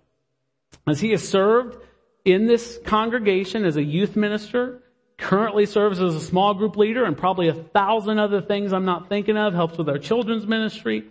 As 0.86 1.00
he 1.00 1.10
has 1.10 1.26
served 1.26 1.76
in 2.24 2.46
this 2.46 2.78
congregation 2.84 3.64
as 3.64 3.76
a 3.76 3.82
youth 3.82 4.16
minister, 4.16 4.82
currently 5.18 5.66
serves 5.66 6.00
as 6.00 6.14
a 6.14 6.20
small 6.20 6.54
group 6.54 6.76
leader 6.76 7.04
and 7.04 7.16
probably 7.16 7.48
a 7.48 7.54
thousand 7.54 8.18
other 8.18 8.40
things 8.40 8.72
I'm 8.72 8.86
not 8.86 9.10
thinking 9.10 9.36
of, 9.36 9.52
helps 9.52 9.76
with 9.76 9.90
our 9.90 9.98
children's 9.98 10.46
ministry, 10.46 11.04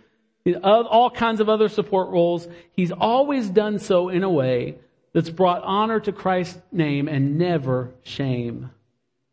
all 0.62 1.10
kinds 1.10 1.40
of 1.40 1.48
other 1.48 1.68
support 1.68 2.10
roles. 2.10 2.48
He's 2.72 2.92
always 2.92 3.48
done 3.48 3.78
so 3.78 4.08
in 4.08 4.22
a 4.22 4.30
way 4.30 4.76
that's 5.12 5.30
brought 5.30 5.62
honor 5.62 6.00
to 6.00 6.12
Christ's 6.12 6.60
name 6.72 7.08
and 7.08 7.38
never 7.38 7.92
shame. 8.02 8.70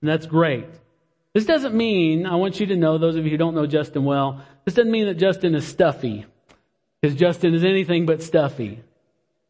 And 0.02 0.10
that's 0.10 0.26
great. 0.26 0.68
This 1.34 1.46
doesn't 1.46 1.76
mean, 1.76 2.26
I 2.26 2.36
want 2.36 2.60
you 2.60 2.66
to 2.68 2.76
know, 2.76 2.98
those 2.98 3.16
of 3.16 3.26
you 3.26 3.32
who 3.32 3.38
don't 3.38 3.56
know 3.56 3.68
Justin 3.68 4.06
well, 4.06 4.42
this 4.66 4.74
doesn't 4.74 4.92
mean 4.92 5.06
that 5.06 5.16
Justin 5.16 5.56
is 5.56 5.68
stuffy. 5.68 6.26
Because 7.02 7.16
Justin 7.16 7.54
is 7.54 7.64
anything 7.64 8.06
but 8.06 8.24
stuffy. 8.24 8.82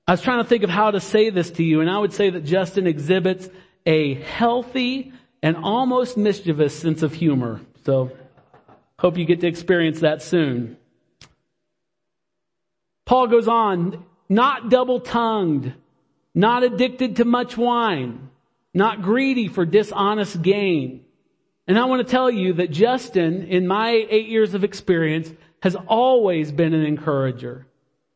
I 0.08 0.12
was 0.12 0.22
trying 0.22 0.44
to 0.44 0.50
think 0.50 0.64
of 0.64 0.70
how 0.70 0.92
to 0.92 1.00
say 1.00 1.30
this 1.30 1.52
to 1.52 1.64
you, 1.64 1.82
and 1.82 1.90
I 1.90 1.98
would 1.98 2.14
say 2.14 2.30
that 2.30 2.46
Justin 2.46 2.88
exhibits 2.88 3.50
a 3.86 4.16
healthy 4.16 5.14
and 5.42 5.56
almost 5.58 6.18
mischievous 6.18 6.78
sense 6.78 7.04
of 7.04 7.14
humor. 7.14 7.62
So, 7.86 8.12
hope 9.00 9.18
you 9.18 9.26
get 9.26 9.42
to 9.42 9.48
experience 9.48 10.02
that 10.02 10.22
soon. 10.22 10.78
Paul 13.08 13.26
goes 13.28 13.48
on, 13.48 14.06
not 14.30 14.70
double 14.70 15.00
tongued, 15.00 15.74
not 16.36 16.62
addicted 16.62 17.16
to 17.16 17.26
much 17.26 17.58
wine, 17.58 18.30
not 18.72 19.02
greedy 19.02 19.48
for 19.48 19.66
dishonest 19.66 20.44
gain 20.44 21.06
and 21.68 21.78
I 21.78 21.86
want 21.86 22.06
to 22.08 22.12
tell 22.12 22.32
you 22.32 22.54
that 22.54 22.72
Justin, 22.72 23.44
in 23.44 23.68
my 23.68 23.90
eight 24.10 24.30
years 24.30 24.54
of 24.54 24.64
experience, 24.64 25.32
has 25.62 25.76
always 25.76 26.52
been 26.52 26.74
an 26.74 26.86
encourager. 26.86 27.68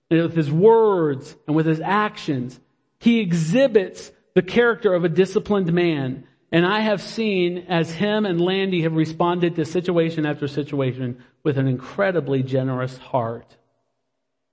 And 0.09 0.21
with 0.21 0.35
his 0.35 0.49
words 0.49 1.35
and 1.47 1.55
with 1.55 1.65
his 1.65 1.81
actions, 1.81 2.59
he 2.99 3.19
exhibits 3.19 4.11
the 4.35 4.41
character 4.41 4.93
of 4.93 5.03
a 5.03 5.09
disciplined 5.09 5.73
man. 5.73 6.25
And 6.51 6.65
I 6.65 6.79
have 6.79 7.01
seen 7.01 7.65
as 7.67 7.91
him 7.91 8.25
and 8.25 8.39
Landi 8.39 8.83
have 8.83 8.93
responded 8.93 9.55
to 9.55 9.65
situation 9.65 10.25
after 10.25 10.47
situation 10.47 11.23
with 11.43 11.57
an 11.57 11.67
incredibly 11.67 12.43
generous 12.43 12.97
heart. 12.97 13.57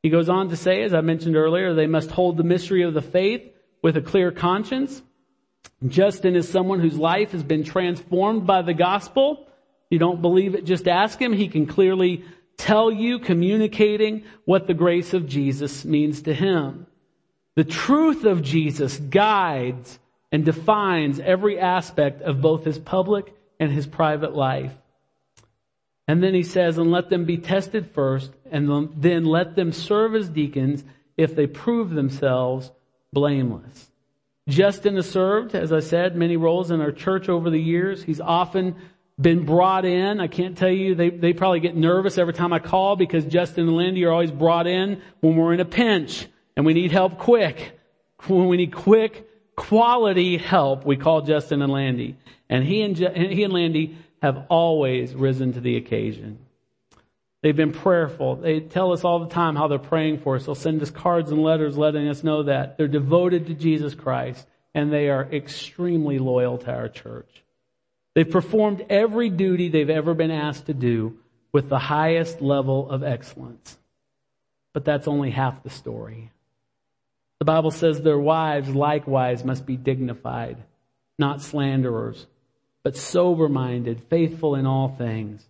He 0.09 0.11
goes 0.11 0.31
on 0.31 0.49
to 0.49 0.57
say, 0.57 0.85
as 0.85 0.95
I 0.95 1.03
mentioned 1.03 1.37
earlier, 1.37 1.75
they 1.75 1.87
must 1.87 2.11
hold 2.11 2.39
the 2.39 2.43
mystery 2.43 2.83
of 2.83 2.95
the 2.95 3.03
faith 3.03 3.43
with 3.83 3.95
a 3.99 4.01
clear 4.01 4.33
conscience. 4.33 5.03
Justin 5.87 6.35
is 6.35 6.49
someone 6.49 6.81
whose 6.81 6.97
life 6.97 7.33
has 7.33 7.43
been 7.43 7.63
transformed 7.63 8.47
by 8.47 8.63
the 8.63 8.73
gospel. 8.73 9.45
If 9.47 9.51
You 9.91 9.99
don't 9.99 10.23
believe 10.23 10.55
it, 10.55 10.65
just 10.65 10.89
ask 10.89 11.21
him. 11.21 11.35
He 11.35 11.49
can 11.49 11.67
clearly 11.67 12.25
tell 12.57 12.91
you, 12.91 13.19
communicating 13.19 14.25
what 14.47 14.67
the 14.67 14.73
grace 14.73 15.13
of 15.13 15.29
Jesus 15.29 15.85
means 15.85 16.23
to 16.23 16.33
him. 16.33 16.87
The 17.55 17.65
truth 17.65 18.25
of 18.25 18.41
Jesus 18.41 18.97
guides 18.97 19.99
and 20.33 20.43
defines 20.43 21.21
every 21.21 21.61
aspect 21.61 22.23
of 22.23 22.41
both 22.41 22.65
his 22.65 22.79
public 22.79 23.35
and 23.61 23.71
his 23.71 23.87
private 23.87 24.35
life. 24.35 24.73
And 26.09 26.23
then 26.23 26.33
he 26.33 26.43
says, 26.43 26.79
and 26.79 26.91
let 26.91 27.11
them 27.11 27.27
be 27.27 27.37
tested 27.37 27.91
first, 27.91 28.33
and 28.51 28.91
then 28.97 29.27
let 29.27 29.55
them 29.55 29.73
serve 29.73 30.15
as 30.15 30.31
deacons 30.31 30.83
if 31.19 31.37
they 31.37 31.47
prove 31.47 31.91
themselves 31.91 32.73
blameless. 33.13 33.91
Justin 34.49 34.97
has 34.97 35.09
served, 35.09 35.55
as 35.55 35.71
I 35.71 35.81
said, 35.81 36.17
many 36.17 36.39
roles 36.39 36.71
in 36.71 36.81
our 36.81 36.93
church 36.93 37.29
over 37.29 37.51
the 37.51 37.61
years. 37.61 38.03
He's 38.03 38.23
often 38.23 38.77
been 39.21 39.45
brought 39.45 39.85
in. 39.85 40.21
I 40.21 40.29
can't 40.29 40.57
tell 40.57 40.71
you, 40.71 40.95
they, 40.95 41.11
they 41.11 41.35
probably 41.35 41.61
get 41.61 41.77
nervous 41.77 42.17
every 42.17 42.33
time 42.33 42.55
I 42.55 42.59
call 42.59 42.97
because 42.97 43.27
Justin 43.27 43.69
and 43.69 43.77
Lindy 43.77 44.05
are 44.07 44.13
always 44.13 44.31
brought 44.31 44.67
in 44.67 45.03
when 45.21 45.37
we're 45.37 45.53
in 45.53 45.61
a 45.61 45.67
pinch 45.67 46.27
and 46.57 46.65
we 46.65 46.73
need 46.73 46.91
help 46.91 47.19
quick. 47.19 47.79
When 48.27 48.49
we 48.49 48.57
need 48.57 48.73
quick, 48.73 49.29
quality 49.57 50.39
help, 50.39 50.87
we 50.87 50.97
call 50.97 51.21
Justin 51.23 51.61
and 51.61 51.71
Landi. 51.71 52.17
And 52.49 52.65
he 52.65 52.81
and, 52.81 52.97
he 52.97 53.45
and 53.45 53.53
Landi 53.53 53.99
have 54.23 54.47
always 54.49 55.15
risen 55.15 55.53
to 55.55 55.61
the 55.61 55.77
occasion. 55.77 56.39
They've 57.43 57.57
been 57.57 57.73
prayerful. 57.73 58.37
They 58.37 58.61
tell 58.61 58.93
us 58.93 59.05
all 59.05 59.21
the 59.21 59.33
time 59.33 59.55
how 59.55 59.69
they're 59.69 59.79
praying 59.79 60.21
for 60.21 60.37
us. 60.37 60.47
They'll 60.47 60.55
send 60.55 60.83
us 60.83 60.91
cards 60.91 61.31
and 61.31 61.43
letters 61.43 61.79
letting 61.79 62.09
us 62.09 62.25
know 62.25 62.45
that. 62.45 62.77
They're 62.77 62.89
devoted 62.89 63.47
to 63.47 63.55
Jesus 63.55 63.95
Christ 63.95 64.47
and 64.75 64.93
they 64.93 65.09
are 65.09 65.29
extremely 65.33 66.19
loyal 66.19 66.59
to 66.59 66.73
our 66.73 66.89
church. 66.89 67.43
They've 68.15 68.29
performed 68.29 68.85
every 68.91 69.31
duty 69.31 69.69
they've 69.69 69.89
ever 69.89 70.15
been 70.15 70.31
asked 70.31 70.67
to 70.67 70.75
do 70.75 71.19
with 71.53 71.69
the 71.69 71.79
highest 71.79 72.41
level 72.41 72.91
of 72.91 73.03
excellence. 73.03 73.79
But 74.73 74.85
that's 74.85 75.09
only 75.09 75.31
half 75.31 75.63
the 75.63 75.71
story. 75.71 76.33
The 77.39 77.45
Bible 77.45 77.71
says 77.71 78.03
their 78.03 78.19
wives 78.19 78.69
likewise 78.69 79.45
must 79.45 79.65
be 79.65 79.77
dignified, 79.77 80.59
not 81.19 81.41
slanderers, 81.41 82.27
but 82.89 82.97
sober 82.97 83.51
minded, 83.51 84.01
faithful 84.09 84.55
in 84.55 84.65
all 84.65 84.89
things. 84.89 85.47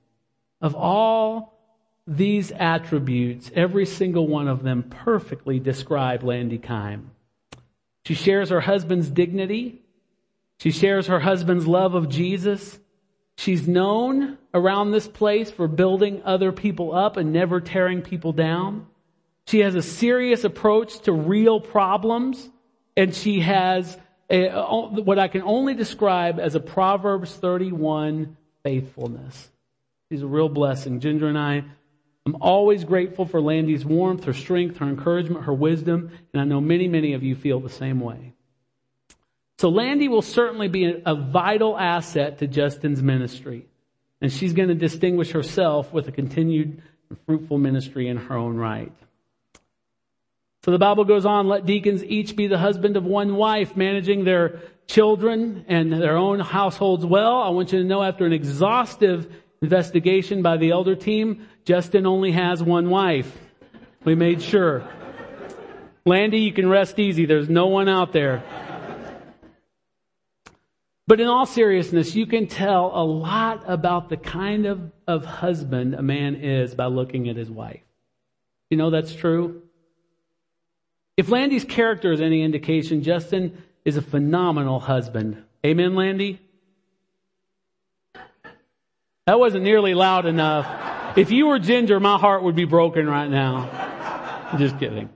Of 0.61 0.75
all 0.75 1.57
these 2.05 2.51
attributes, 2.51 3.49
every 3.55 3.87
single 3.87 4.27
one 4.27 4.49
of 4.49 4.65
them 4.65 4.83
perfectly 4.83 5.61
describe 5.61 6.25
Landi 6.25 6.59
Kime. 6.59 7.11
She 8.05 8.15
shares 8.15 8.49
her 8.49 8.59
husband's 8.59 9.09
dignity. 9.09 9.83
She 10.59 10.73
shares 10.73 11.07
her 11.07 11.21
husband's 11.21 11.69
love 11.69 11.95
of 11.95 12.09
Jesus. 12.09 12.77
She's 13.37 13.69
known 13.69 14.37
around 14.53 14.91
this 14.91 15.07
place 15.07 15.49
for 15.49 15.69
building 15.69 16.23
other 16.25 16.51
people 16.51 16.93
up 16.93 17.17
and 17.17 17.33
never 17.33 17.61
tearing 17.61 18.03
people 18.03 18.33
down. 18.33 18.89
She 19.47 19.61
has 19.61 19.77
a 19.77 19.83
serious 19.83 20.43
approach 20.43 21.03
to 21.03 21.13
real 21.13 21.61
problems 21.61 22.51
and 22.97 23.15
she 23.15 23.39
has 23.43 23.97
Eh, 24.31 24.47
a, 24.47 24.63
what 24.63 25.19
I 25.19 25.29
can 25.29 25.43
only 25.43 25.75
describe 25.75 26.39
as 26.39 26.55
a 26.55 26.61
Proverbs 26.61 27.35
31 27.35 28.37
faithfulness. 28.63 29.49
She's 30.11 30.23
a 30.23 30.27
real 30.27 30.49
blessing. 30.49 31.01
Ginger 31.01 31.29
and 31.29 31.39
I, 31.39 31.65
I'm 32.27 32.37
always 32.41 32.85
grateful 32.85 33.25
for 33.25 33.41
Landi's 33.41 33.85
warmth, 33.85 34.25
her 34.25 34.35
strength, 34.35 34.79
her 34.79 34.87
encouragement, 34.87 35.45
her 35.45 35.55
wisdom, 35.55 36.11
and 36.33 36.43
I 36.43 36.45
know 36.45 36.61
many, 36.61 36.89
many 36.89 37.15
of 37.15 37.23
you 37.23 37.35
feel 37.35 37.61
the 37.61 37.71
same 37.71 38.01
way. 38.01 38.35
So 39.59 39.71
Landi 39.71 40.09
will 40.09 40.23
certainly 40.23 40.69
be 40.69 41.03
a 41.05 41.15
vital 41.15 41.77
asset 41.77 42.39
to 42.39 42.47
Justin's 42.47 43.03
ministry. 43.03 43.67
And 44.21 44.33
she's 44.33 44.53
going 44.53 44.69
to 44.69 44.75
distinguish 44.75 45.31
herself 45.31 45.93
with 45.93 46.07
a 46.09 46.13
continued 46.13 46.83
fruitful 47.27 47.59
ministry 47.59 48.09
in 48.09 48.17
her 48.17 48.37
own 48.37 48.57
right. 48.57 48.93
So 50.65 50.73
the 50.73 50.79
Bible 50.79 51.05
goes 51.05 51.25
on, 51.25 51.49
let 51.49 51.67
deacons 51.67 52.05
each 52.05 52.35
be 52.37 52.47
the 52.47 52.59
husband 52.59 52.97
of 52.97 53.05
one 53.05 53.37
wife, 53.37 53.77
managing 53.77 54.25
their 54.25 54.61
children 54.87 55.65
and 55.69 55.93
their 55.93 56.17
own 56.17 56.41
households 56.41 57.07
well. 57.07 57.41
I 57.41 57.51
want 57.51 57.73
you 57.73 57.79
to 57.79 57.85
know 57.85 58.03
after 58.03 58.27
an 58.27 58.33
exhaustive 58.33 59.33
investigation 59.63 60.43
by 60.43 60.57
the 60.57 60.71
elder 60.71 60.97
team, 60.97 61.47
Justin 61.65 62.07
only 62.07 62.33
has 62.33 62.63
one 62.63 62.91
wife. 62.91 63.33
We 64.05 64.15
made 64.15 64.43
sure. 64.43 64.85
Landi, 66.05 66.41
you 66.41 66.53
can 66.53 66.69
rest 66.69 66.99
easy. 66.99 67.27
There's 67.27 67.49
no 67.49 67.67
one 67.67 67.89
out 67.89 68.13
there. 68.13 68.43
But 71.07 71.21
in 71.21 71.27
all 71.27 71.47
seriousness, 71.47 72.15
you 72.15 72.27
can 72.27 72.47
tell 72.47 72.91
a 72.95 73.05
lot 73.05 73.65
about 73.67 74.09
the 74.09 74.17
kind 74.17 74.67
of, 74.67 74.93
of 75.07 75.25
husband 75.25 75.95
a 75.95 76.03
man 76.03 76.37
is 76.37 76.75
by 76.75 76.87
looking 76.87 77.29
at 77.29 77.37
his 77.37 77.51
wife. 77.51 77.81
You 78.71 78.77
know 78.77 78.91
that's 78.91 79.15
true? 79.15 79.63
If 81.19 81.27
Landi's 81.27 81.65
character 81.65 82.13
is 82.13 82.21
any 82.21 82.43
indication, 82.43 83.03
Justin 83.03 83.61
is 83.85 83.97
a 83.97 84.03
phenomenal 84.03 84.79
husband. 84.79 85.43
Amen, 85.67 85.97
Landi? 85.97 86.41
That 89.27 89.41
wasn't 89.41 89.65
nearly 89.65 89.95
loud 89.95 90.27
enough. 90.27 91.19
If 91.19 91.33
you 91.33 91.49
were 91.49 91.59
Ginger, 91.59 91.99
my 91.99 92.19
heart 92.19 92.45
would 92.45 92.55
be 92.55 92.67
broken 92.67 93.09
right 93.09 93.29
now. 93.29 94.55
Just 94.59 94.79
kidding. 94.79 95.11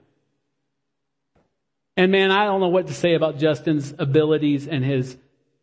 And 1.95 2.11
man, 2.11 2.31
I 2.31 2.43
don't 2.43 2.59
know 2.59 2.67
what 2.67 2.87
to 2.87 2.93
say 2.93 3.13
about 3.13 3.37
Justin's 3.37 3.93
abilities 3.97 4.67
and 4.67 4.83
his 4.83 5.17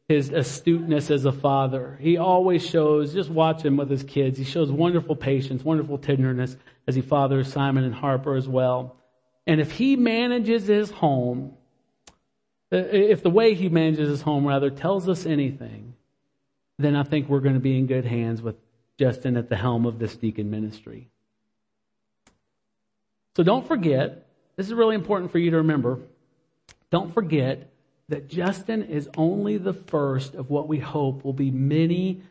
his 0.09 0.31
astuteness 0.31 1.11
as 1.11 1.25
a 1.27 1.33
father. 1.33 1.97
He 2.01 2.17
always 2.17 2.67
shows, 2.67 3.13
just 3.13 3.31
watch 3.31 3.63
him 3.63 3.77
with 3.77 3.89
his 3.89 4.03
kids. 4.03 4.39
He 4.39 4.45
shows 4.45 4.69
wonderful 4.73 5.15
patience, 5.15 5.63
wonderful 5.63 5.99
tenderness 5.99 6.57
as 6.89 6.97
he 6.97 7.01
fathers 7.01 7.53
Simon 7.53 7.85
and 7.85 7.95
Harper 7.95 8.35
as 8.35 8.49
well. 8.49 8.97
And 9.51 9.61
if 9.61 9.73
he 9.73 9.97
manages 9.97 10.69
his 10.69 10.93
home, 10.93 11.55
uh, 12.73 12.77
if 12.77 13.25
the 13.25 13.31
way 13.31 13.55
he 13.55 13.69
manages 13.69 14.09
his 14.09 14.23
home 14.23 14.47
rather 14.47 14.71
tells 14.71 15.09
us 15.09 15.27
anything, 15.27 15.95
then 16.79 16.95
I 16.95 17.03
think 17.03 17.29
we're 17.29 17.41
going 17.41 17.55
to 17.55 17.61
be 17.61 17.77
in 17.77 17.89
good 17.89 18.05
hands 18.05 18.41
with 18.41 18.55
Justin 18.97 19.37
at 19.37 19.49
the 19.49 19.57
helm 19.57 19.87
of 19.87 19.99
this 19.99 20.15
deacon 20.15 20.53
ministry. 20.53 21.09
So 23.35 23.43
don't 23.43 23.67
forget, 23.67 24.29
this 24.55 24.69
is 24.69 24.73
really 24.73 24.95
important 24.95 25.33
for 25.33 25.41
you 25.41 25.51
to 25.51 25.57
remember. 25.57 25.99
Don't 26.93 27.13
forget 27.13 27.73
that 28.09 28.29
Justin 28.29 28.85
is 28.85 29.09
only 29.17 29.57
the 29.57 29.75
first 29.75 30.37
of 30.37 30.49
what 30.49 30.69
we 30.69 30.79
hope 30.79 31.25
will 31.25 31.33
be 31.33 31.51
many 31.51 32.23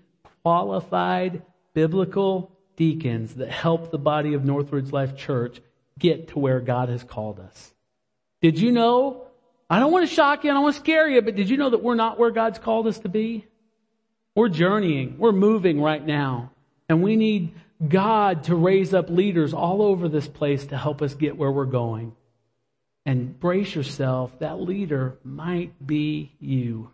qualified 0.42 1.42
biblical 1.74 2.50
deacons 2.78 3.36
that 3.36 3.52
help 3.52 3.92
the 3.92 3.98
body 3.98 4.36
of 4.36 4.46
Northridge 4.46 4.94
Life 4.94 5.18
Church 5.18 5.60
get 6.00 6.30
to 6.30 6.40
where 6.40 6.60
God 6.60 6.90
has 6.90 7.04
called 7.04 7.40
us. 7.40 7.74
Did 8.42 8.60
you 8.60 8.72
know? 8.72 9.26
I 9.70 9.80
don't 9.80 9.92
want 9.92 10.10
to 10.10 10.14
shock 10.14 10.44
you, 10.44 10.50
I 10.50 10.54
don't 10.54 10.64
want 10.64 10.76
to 10.76 10.82
scare 10.82 11.08
you, 11.08 11.22
but 11.22 11.36
did 11.36 11.50
you 11.50 11.58
know 11.58 11.70
that 11.70 11.84
we're 11.84 11.96
not 11.96 12.18
where 12.18 12.32
God's 12.32 12.58
called 12.58 12.88
us 12.88 12.98
to 13.00 13.10
be? 13.10 13.46
We're 14.36 14.50
journeying, 14.50 15.18
we're 15.20 15.32
moving 15.32 15.80
right 15.80 16.04
now, 16.04 16.52
and 16.88 17.04
we 17.04 17.16
need 17.16 17.54
God 17.86 18.46
to 18.46 18.56
raise 18.56 18.94
up 18.94 19.10
leaders 19.10 19.54
all 19.54 19.82
over 19.82 20.10
this 20.10 20.28
place 20.28 20.66
to 20.68 20.78
help 20.78 21.02
us 21.02 21.14
get 21.14 21.38
where 21.38 21.52
we're 21.52 21.66
going. 21.66 22.16
And 23.06 23.40
brace 23.40 23.76
yourself, 23.76 24.38
that 24.40 24.60
leader 24.60 25.18
might 25.24 25.86
be 25.86 26.32
you. 26.40 26.90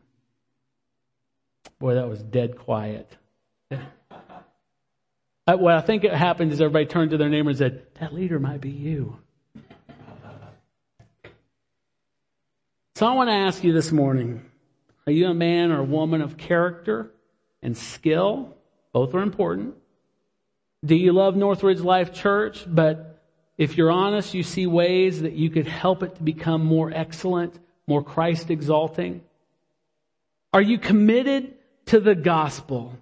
Boy, 1.80 1.96
that 1.96 2.10
was 2.10 2.22
dead 2.22 2.58
quiet. 2.58 3.10
Uh, 5.48 5.56
what 5.56 5.76
I 5.76 5.82
think 5.82 6.04
it 6.04 6.14
happened 6.14 6.52
is 6.52 6.60
everybody 6.60 6.86
turned 6.86 7.12
to 7.12 7.18
their 7.18 7.30
neighbor 7.30 7.50
and 7.50 7.58
said, 7.58 7.86
That 8.00 8.14
leader 8.14 8.40
might 8.40 8.62
be 8.62 8.72
you. 8.72 9.20
So 12.96 13.06
I 13.06 13.14
want 13.14 13.30
to 13.30 13.34
ask 13.34 13.64
you 13.64 13.74
this 13.74 13.92
morning 13.92 14.44
Are 15.06 15.12
you 15.12 15.28
a 15.28 15.34
man 15.34 15.72
or 15.72 15.82
a 15.82 15.84
woman 15.84 16.22
of 16.22 16.38
character 16.38 17.12
and 17.62 17.78
skill? 17.78 18.56
Both 18.92 19.14
are 19.14 19.22
important. 19.22 19.76
Do 20.84 20.96
you 20.96 21.12
love 21.12 21.36
Northridge 21.36 21.82
Life 21.82 22.14
Church? 22.14 22.66
But 22.68 23.22
if 23.58 23.78
you're 23.78 23.92
honest, 23.92 24.34
you 24.34 24.44
see 24.44 24.66
ways 24.66 25.22
that 25.22 25.34
you 25.34 25.50
could 25.50 25.68
help 25.68 26.02
it 26.02 26.16
to 26.16 26.24
become 26.24 26.64
more 26.64 26.92
excellent, 26.92 27.60
more 27.86 28.04
Christ 28.04 28.50
exalting? 28.50 29.22
Are 30.54 30.62
you 30.62 30.80
committed 30.80 31.54
to 31.88 32.00
the 32.00 32.16
gospel? 32.16 32.98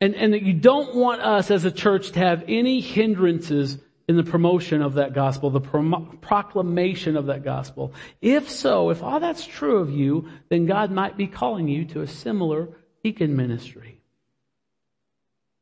And, 0.00 0.14
and 0.14 0.34
that 0.34 0.42
you 0.42 0.52
don't 0.52 0.94
want 0.94 1.22
us 1.22 1.50
as 1.50 1.64
a 1.64 1.70
church 1.70 2.12
to 2.12 2.18
have 2.18 2.44
any 2.48 2.80
hindrances 2.80 3.78
in 4.08 4.16
the 4.16 4.22
promotion 4.22 4.82
of 4.82 4.94
that 4.94 5.14
gospel, 5.14 5.50
the 5.50 5.60
pro- 5.60 6.06
proclamation 6.20 7.16
of 7.16 7.26
that 7.26 7.42
gospel. 7.42 7.92
If 8.20 8.48
so, 8.50 8.90
if 8.90 9.02
all 9.02 9.20
that's 9.20 9.46
true 9.46 9.78
of 9.78 9.90
you, 9.90 10.28
then 10.48 10.66
God 10.66 10.90
might 10.90 11.16
be 11.16 11.26
calling 11.26 11.66
you 11.66 11.84
to 11.86 12.02
a 12.02 12.06
similar 12.06 12.68
deacon 13.02 13.36
ministry. 13.36 14.00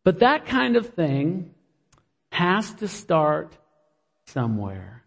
But 0.05 0.18
that 0.18 0.47
kind 0.47 0.77
of 0.77 0.90
thing 0.90 1.55
has 2.33 2.73
to 2.75 2.88
start 2.88 3.57
somewhere. 4.27 5.05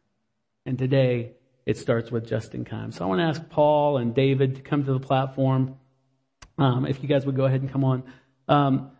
And 0.65 0.77
today, 0.77 1.33
it 1.65 1.77
starts 1.77 2.09
with 2.09 2.27
Justin 2.27 2.65
Kime. 2.65 2.93
So 2.93 3.03
I 3.03 3.07
want 3.07 3.19
to 3.19 3.25
ask 3.25 3.49
Paul 3.49 3.97
and 3.97 4.15
David 4.15 4.55
to 4.55 4.61
come 4.61 4.85
to 4.85 4.93
the 4.93 4.99
platform. 4.99 5.75
Um, 6.57 6.87
if 6.87 7.03
you 7.03 7.09
guys 7.09 7.25
would 7.25 7.35
go 7.35 7.45
ahead 7.45 7.61
and 7.61 7.71
come 7.71 7.83
on. 7.83 8.03
Um, 8.47 8.91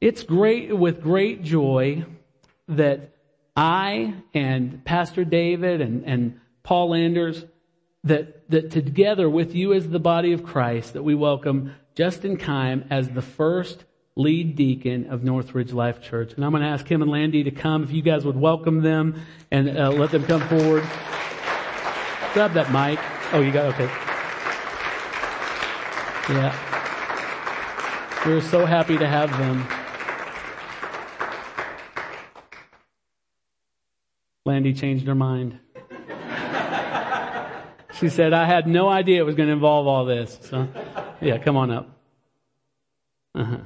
it's 0.00 0.22
great, 0.22 0.76
with 0.76 1.02
great 1.02 1.42
joy 1.42 2.04
that 2.68 3.10
I 3.54 4.14
and 4.32 4.84
Pastor 4.84 5.24
David 5.24 5.80
and, 5.80 6.04
and 6.04 6.40
Paul 6.62 6.90
Landers, 6.90 7.44
that, 8.04 8.48
that 8.50 8.70
together 8.70 9.28
with 9.28 9.54
you 9.54 9.74
as 9.74 9.88
the 9.88 9.98
body 9.98 10.32
of 10.32 10.44
Christ, 10.44 10.94
that 10.94 11.02
we 11.02 11.14
welcome 11.14 11.74
Justin 11.94 12.38
Kime 12.38 12.86
as 12.90 13.10
the 13.10 13.20
first 13.20 13.84
lead 14.16 14.56
deacon 14.56 15.10
of 15.10 15.22
Northridge 15.22 15.72
Life 15.72 16.00
Church. 16.00 16.32
And 16.32 16.44
I'm 16.44 16.50
going 16.52 16.62
to 16.62 16.68
ask 16.68 16.90
him 16.90 17.02
and 17.02 17.10
Landi 17.10 17.44
to 17.44 17.50
come. 17.50 17.84
If 17.84 17.92
you 17.92 18.02
guys 18.02 18.24
would 18.24 18.36
welcome 18.36 18.80
them 18.82 19.20
and 19.50 19.76
uh, 19.76 19.90
let 19.90 20.10
them 20.10 20.24
come 20.24 20.40
forward. 20.48 20.82
Grab 22.32 22.54
that 22.54 22.72
mic. 22.72 22.98
Oh, 23.32 23.40
you 23.40 23.52
got, 23.52 23.66
okay. 23.74 23.90
Yeah. 26.30 26.56
We're 28.24 28.40
so 28.40 28.64
happy 28.64 28.96
to 28.96 29.06
have 29.06 29.30
them. 29.38 29.66
Landi 34.50 34.74
changed 34.74 35.06
her 35.06 35.14
mind. 35.14 35.60
she 38.00 38.08
said, 38.08 38.32
I 38.32 38.46
had 38.46 38.66
no 38.66 38.88
idea 38.88 39.20
it 39.20 39.24
was 39.24 39.36
going 39.36 39.46
to 39.46 39.52
involve 39.52 39.86
all 39.86 40.04
this. 40.04 40.40
So, 40.42 40.66
yeah, 41.20 41.38
come 41.38 41.56
on 41.56 41.70
up. 41.70 42.00
Uh-huh. 43.36 43.58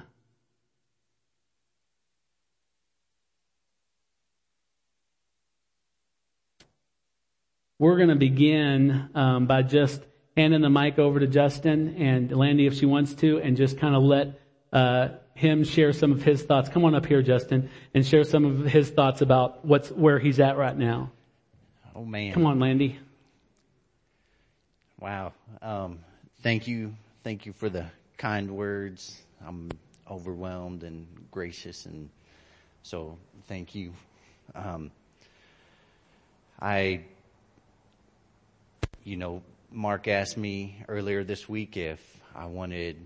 We're 7.78 7.96
going 7.96 8.10
to 8.10 8.16
begin 8.16 9.08
um, 9.14 9.46
by 9.46 9.62
just 9.62 10.02
handing 10.36 10.60
the 10.60 10.68
mic 10.68 10.98
over 10.98 11.18
to 11.18 11.26
Justin 11.26 11.96
and 11.96 12.30
Landi 12.30 12.66
if 12.66 12.74
she 12.74 12.84
wants 12.84 13.14
to, 13.14 13.38
and 13.38 13.56
just 13.56 13.78
kind 13.78 13.94
of 13.94 14.02
let 14.02 14.38
uh, 14.70 15.08
him 15.34 15.64
share 15.64 15.92
some 15.92 16.12
of 16.12 16.22
his 16.22 16.42
thoughts. 16.42 16.68
Come 16.68 16.84
on 16.84 16.94
up 16.94 17.06
here, 17.06 17.22
Justin, 17.22 17.70
and 17.92 18.06
share 18.06 18.24
some 18.24 18.44
of 18.44 18.66
his 18.66 18.90
thoughts 18.90 19.20
about 19.20 19.64
what's 19.64 19.90
where 19.90 20.18
he's 20.18 20.40
at 20.40 20.56
right 20.56 20.76
now. 20.76 21.10
Oh 21.94 22.04
man! 22.04 22.32
Come 22.32 22.46
on, 22.46 22.58
Landi. 22.60 22.98
Wow. 25.00 25.32
Um, 25.60 25.98
thank 26.42 26.66
you, 26.66 26.94
thank 27.22 27.46
you 27.46 27.52
for 27.52 27.68
the 27.68 27.86
kind 28.16 28.50
words. 28.56 29.20
I'm 29.46 29.70
overwhelmed 30.10 30.82
and 30.84 31.06
gracious, 31.30 31.86
and 31.86 32.08
so 32.82 33.18
thank 33.48 33.74
you. 33.74 33.92
Um, 34.54 34.90
I 36.60 37.02
you 39.04 39.16
know, 39.16 39.42
Marc 39.70 40.08
asked 40.08 40.38
me 40.38 40.82
earlier 40.88 41.24
this 41.24 41.46
week 41.46 41.76
if 41.76 42.00
I 42.34 42.46
wanted, 42.46 42.96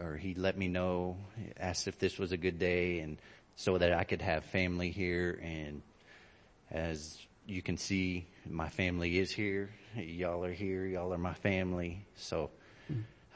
or 0.00 0.16
he 0.16 0.34
let 0.34 0.56
me 0.56 0.68
know, 0.68 1.16
asked 1.58 1.88
if 1.88 1.98
this 1.98 2.18
was 2.18 2.32
a 2.32 2.36
good 2.36 2.58
day 2.58 3.00
and 3.00 3.18
so 3.56 3.78
that 3.78 3.92
I 3.92 4.04
could 4.04 4.22
have 4.22 4.44
family 4.44 4.90
here. 4.90 5.40
And 5.42 5.82
as 6.70 7.18
you 7.46 7.62
can 7.62 7.76
see, 7.76 8.26
my 8.48 8.68
family 8.68 9.18
is 9.18 9.30
here. 9.30 9.70
Y'all 9.96 10.44
are 10.44 10.52
here. 10.52 10.86
Y'all 10.86 11.12
are 11.12 11.18
my 11.18 11.34
family. 11.34 12.04
So, 12.16 12.50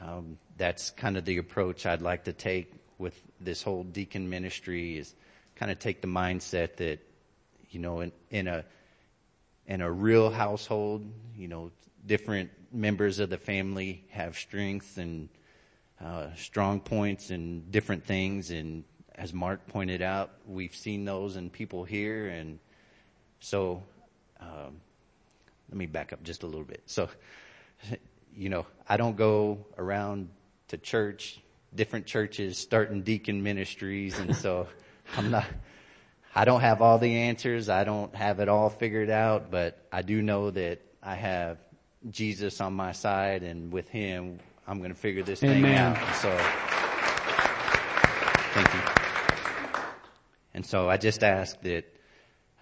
um, 0.01 0.38
that's 0.57 0.90
kind 0.90 1.16
of 1.16 1.25
the 1.25 1.38
approach 1.38 1.87
I'd 1.87 2.03
like 2.03 2.25
to 2.25 2.33
take 2.33 2.73
with 2.99 3.21
this 3.40 3.62
whole 3.62 3.85
deacon 3.85 4.29
ministry 4.29 4.99
is 4.99 5.14
kind 5.55 5.71
of 5.71 5.79
take 5.79 6.01
the 6.01 6.09
mindset 6.09 6.77
that, 6.77 6.99
you 7.71 7.81
know, 7.81 8.01
in, 8.01 8.12
in 8.31 8.49
a, 8.49 8.64
in 9.66 9.81
a 9.81 9.90
real 9.90 10.31
household, 10.31 11.05
you 11.37 11.49
know, 11.49 11.71
different 12.07 12.51
members 12.73 13.18
of 13.18 13.31
the 13.31 13.38
family 13.38 14.05
have 14.11 14.37
strengths 14.37 14.99
and 14.99 15.29
uh, 16.05 16.29
strong 16.37 16.81
points 16.81 17.31
and 17.31 17.71
different 17.71 18.05
things. 18.05 18.51
And 18.51 18.85
as 19.15 19.33
Marc 19.33 19.67
pointed 19.69 20.03
out, 20.03 20.31
we've 20.47 20.75
seen 20.75 21.05
those 21.05 21.37
in 21.37 21.51
people 21.51 21.85
here. 21.85 22.29
And 22.29 22.59
so, 23.41 23.83
um, 24.41 24.81
let 25.69 25.77
me 25.77 25.87
back 25.87 26.13
up 26.13 26.23
just 26.23 26.43
a 26.43 26.47
little 26.47 26.65
bit. 26.65 26.83
So, 26.87 27.09
you 28.37 28.49
know, 28.49 28.67
I 28.89 28.97
don't 28.97 29.17
go 29.17 29.67
around 29.77 30.29
to 30.69 30.79
church, 30.79 31.41
different 31.75 32.07
churches, 32.07 32.59
starting 32.59 33.03
deacon 33.03 33.43
ministries. 33.43 34.19
And 34.19 34.35
so 34.35 34.69
I'm 35.17 35.31
not, 35.31 35.47
I 36.35 36.45
don't 36.45 36.61
have 36.61 36.81
all 36.81 36.99
the 36.99 37.15
answers. 37.15 37.69
I 37.69 37.85
don't 37.85 38.15
have 38.15 38.41
it 38.41 38.49
all 38.49 38.71
figured 38.71 39.11
out, 39.11 39.51
but 39.51 39.79
I 39.93 40.03
do 40.03 40.23
know 40.23 40.51
that 40.51 40.81
I 41.03 41.15
have 41.15 41.59
Jesus 42.11 42.61
on 42.61 42.75
my 42.75 42.93
side 42.93 43.43
and 43.43 43.73
with 43.73 43.89
him, 43.89 44.39
I'm 44.69 44.79
going 44.79 44.93
to 44.93 44.99
figure 44.99 45.23
this 45.23 45.43
Amen. 45.43 45.63
thing 45.63 45.75
out. 45.77 45.97
So, 46.17 46.29
thank 48.53 48.75
you. 48.75 48.81
And 50.53 50.67
so 50.67 50.91
I 50.91 50.99
just 50.99 51.25
ask 51.25 51.59
that 51.63 51.85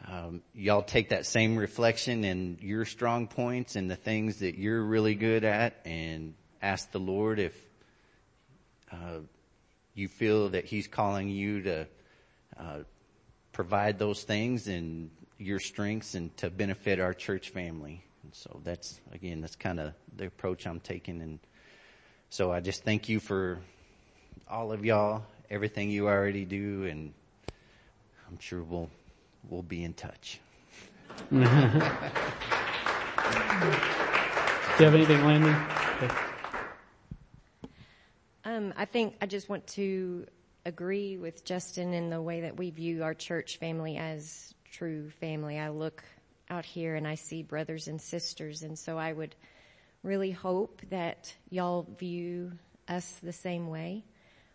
um, 0.07 0.42
y'all 0.55 0.83
take 0.83 1.09
that 1.09 1.27
same 1.27 1.57
reflection 1.57 2.23
and 2.23 2.61
your 2.61 2.85
strong 2.85 3.27
points 3.27 3.75
and 3.75 3.90
the 3.90 3.97
things 3.97 4.38
that 4.38 4.57
you're 4.57 4.81
really 4.85 5.16
good 5.16 5.42
at 5.42 5.81
and 5.85 6.35
ask 6.62 6.92
the 6.92 7.01
Lord 7.01 7.40
if 7.40 7.55
uh, 8.92 9.19
you 9.95 10.07
feel 10.07 10.51
that 10.51 10.64
He's 10.64 10.87
calling 10.87 11.29
you 11.29 11.62
to 11.62 11.87
uh, 12.57 12.79
provide 13.53 13.99
those 13.99 14.23
things 14.23 14.69
and 14.69 15.11
your 15.38 15.59
strengths 15.59 16.14
and 16.14 16.37
to 16.37 16.51
benefit 16.51 17.01
our 17.01 17.14
church 17.14 17.51
family. 17.51 18.05
And 18.23 18.33
so 18.33 18.61
that's, 18.62 19.01
again, 19.11 19.40
that's 19.40 19.57
kind 19.57 19.81
of 19.81 19.92
the 20.14 20.27
approach 20.27 20.69
I'm 20.69 20.79
taking. 20.79 21.21
And 21.21 21.40
so 22.30 22.52
I 22.52 22.60
just 22.60 22.84
thank 22.84 23.08
you 23.08 23.20
for 23.20 23.58
all 24.48 24.72
of 24.72 24.84
y'all, 24.84 25.24
everything 25.50 25.90
you 25.90 26.08
already 26.08 26.44
do, 26.44 26.84
and 26.84 27.12
I'm 28.28 28.38
sure 28.38 28.62
we'll, 28.62 28.90
we'll 29.48 29.62
be 29.62 29.84
in 29.84 29.94
touch. 29.94 30.40
do 31.30 31.38
you 31.38 31.44
have 34.84 34.94
anything, 34.94 35.24
Landon? 35.24 35.56
Um, 38.44 38.74
I 38.76 38.84
think 38.84 39.16
I 39.20 39.26
just 39.26 39.48
want 39.48 39.66
to 39.68 40.26
agree 40.64 41.16
with 41.16 41.44
Justin 41.44 41.94
in 41.94 42.10
the 42.10 42.20
way 42.20 42.42
that 42.42 42.56
we 42.56 42.70
view 42.70 43.02
our 43.02 43.14
church 43.14 43.56
family 43.58 43.96
as 43.96 44.54
true 44.70 45.10
family. 45.20 45.58
I 45.58 45.70
look 45.70 46.04
out 46.50 46.64
here 46.64 46.94
and 46.96 47.06
I 47.06 47.14
see 47.14 47.42
brothers 47.42 47.88
and 47.88 48.00
sisters, 48.00 48.62
and 48.62 48.78
so 48.78 48.98
I 48.98 49.12
would 49.12 49.34
really 50.07 50.31
hope 50.31 50.81
that 50.88 51.35
y'all 51.51 51.85
view 51.99 52.53
us 52.88 53.19
the 53.23 53.33
same 53.33 53.69
way. 53.69 54.05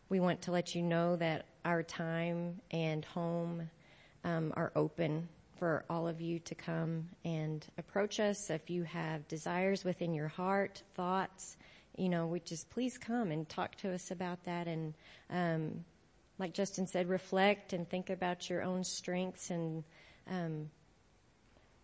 We 0.07 0.21
want 0.21 0.41
to 0.43 0.51
let 0.51 0.73
you 0.75 0.81
know 0.81 1.17
that 1.17 1.45
our 1.65 1.83
time 1.83 2.61
and 2.71 3.03
home 3.03 3.69
um, 4.23 4.53
are 4.55 4.71
open 4.77 5.27
for 5.59 5.83
all 5.89 6.07
of 6.07 6.21
you 6.21 6.39
to 6.39 6.55
come 6.55 7.09
and 7.25 7.67
approach 7.77 8.21
us. 8.21 8.49
If 8.49 8.69
you 8.69 8.83
have 8.83 9.27
desires 9.27 9.83
within 9.83 10.13
your 10.13 10.29
heart, 10.29 10.83
thoughts, 10.95 11.57
you 11.97 12.07
know, 12.07 12.27
we 12.27 12.39
just 12.39 12.69
please 12.69 12.97
come 12.97 13.29
and 13.31 13.47
talk 13.49 13.75
to 13.77 13.93
us 13.93 14.09
about 14.09 14.43
that 14.45 14.67
and 14.67 14.93
um, 15.29 15.83
like 16.39 16.53
Justin 16.53 16.87
said, 16.87 17.09
reflect 17.09 17.73
and 17.73 17.87
think 17.87 18.09
about 18.09 18.49
your 18.49 18.63
own 18.63 18.83
strengths 18.83 19.51
and 19.51 19.83
um, 20.29 20.69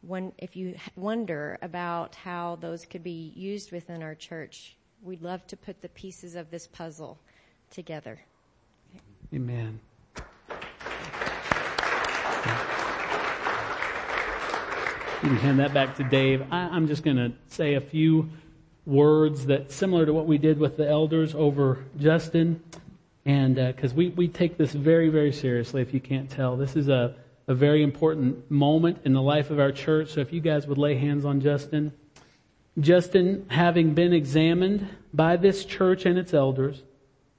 when, 0.07 0.31
if 0.37 0.55
you 0.55 0.75
wonder 0.95 1.57
about 1.61 2.15
how 2.15 2.57
those 2.61 2.85
could 2.85 3.03
be 3.03 3.33
used 3.35 3.71
within 3.71 4.01
our 4.01 4.15
church, 4.15 4.77
we'd 5.03 5.21
love 5.21 5.45
to 5.47 5.57
put 5.57 5.81
the 5.81 5.89
pieces 5.89 6.35
of 6.35 6.49
this 6.49 6.67
puzzle 6.67 7.19
together. 7.69 8.19
Amen. 9.33 9.79
You 15.23 15.29
can 15.29 15.37
hand 15.37 15.59
that 15.59 15.73
back 15.73 15.95
to 15.97 16.03
Dave. 16.03 16.45
I, 16.51 16.75
am 16.75 16.87
just 16.87 17.03
going 17.03 17.17
to 17.17 17.33
say 17.47 17.73
a 17.73 17.81
few 17.81 18.29
words 18.85 19.47
that 19.47 19.71
similar 19.71 20.05
to 20.05 20.13
what 20.13 20.27
we 20.27 20.37
did 20.37 20.59
with 20.59 20.77
the 20.77 20.87
elders 20.87 21.35
over 21.35 21.83
Justin. 21.99 22.63
And 23.25 23.55
because 23.55 23.91
uh, 23.91 23.95
we, 23.95 24.09
we 24.09 24.27
take 24.29 24.57
this 24.57 24.71
very, 24.71 25.09
very 25.09 25.33
seriously, 25.33 25.81
if 25.81 25.93
you 25.93 25.99
can't 25.99 26.29
tell. 26.29 26.55
This 26.55 26.75
is 26.77 26.87
a, 26.87 27.15
a 27.47 27.55
very 27.55 27.81
important 27.81 28.51
moment 28.51 28.99
in 29.05 29.13
the 29.13 29.21
life 29.21 29.49
of 29.49 29.59
our 29.59 29.71
church. 29.71 30.11
So 30.11 30.21
if 30.21 30.33
you 30.33 30.41
guys 30.41 30.67
would 30.67 30.77
lay 30.77 30.95
hands 30.95 31.23
on 31.25 31.39
Justin. 31.39 31.93
Justin, 32.79 33.45
having 33.49 33.93
been 33.93 34.13
examined 34.13 34.87
by 35.13 35.37
this 35.37 35.65
church 35.65 36.05
and 36.05 36.19
its 36.19 36.33
elders, 36.33 36.83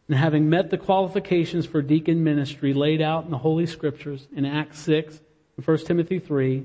and 0.09 0.16
having 0.16 0.49
met 0.49 0.71
the 0.71 0.79
qualifications 0.79 1.66
for 1.66 1.83
deacon 1.83 2.25
ministry 2.25 2.73
laid 2.73 3.03
out 3.03 3.25
in 3.25 3.31
the 3.31 3.38
Holy 3.38 3.66
Scriptures 3.66 4.27
in 4.35 4.47
Acts 4.47 4.79
6 4.81 5.21
and 5.57 5.66
1 5.66 5.79
Timothy 5.85 6.18
3, 6.18 6.64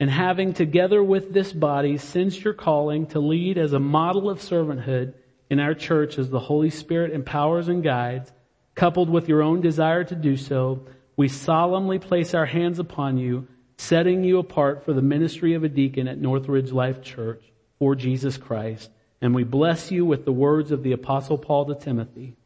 and 0.00 0.10
having 0.10 0.52
together 0.52 1.02
with 1.02 1.32
this 1.32 1.52
body 1.52 1.96
sensed 1.96 2.42
your 2.42 2.54
calling 2.54 3.06
to 3.06 3.20
lead 3.20 3.56
as 3.56 3.72
a 3.72 3.78
model 3.78 4.28
of 4.28 4.40
servanthood 4.40 5.14
in 5.48 5.60
our 5.60 5.74
church 5.74 6.18
as 6.18 6.28
the 6.28 6.40
Holy 6.40 6.70
Spirit 6.70 7.12
empowers 7.12 7.68
and 7.68 7.84
guides, 7.84 8.32
coupled 8.74 9.08
with 9.08 9.28
your 9.28 9.42
own 9.42 9.60
desire 9.60 10.02
to 10.02 10.16
do 10.16 10.36
so, 10.36 10.84
we 11.16 11.28
solemnly 11.28 11.98
place 11.98 12.34
our 12.34 12.46
hands 12.46 12.78
upon 12.78 13.18
you 13.18 13.46
setting 13.82 14.22
you 14.22 14.38
apart 14.38 14.84
for 14.84 14.92
the 14.92 15.02
ministry 15.02 15.54
of 15.54 15.64
a 15.64 15.68
deacon 15.68 16.06
at 16.06 16.18
Northridge 16.18 16.72
Life 16.72 17.02
Church 17.02 17.42
for 17.78 17.94
Jesus 17.94 18.36
Christ. 18.36 18.90
And 19.20 19.34
we 19.34 19.44
bless 19.44 19.90
you 19.90 20.04
with 20.04 20.24
the 20.24 20.32
words 20.32 20.70
of 20.70 20.82
the 20.82 20.92
apostle 20.92 21.36
Paul 21.36 21.66
to 21.66 21.74
Timothy. 21.74 22.36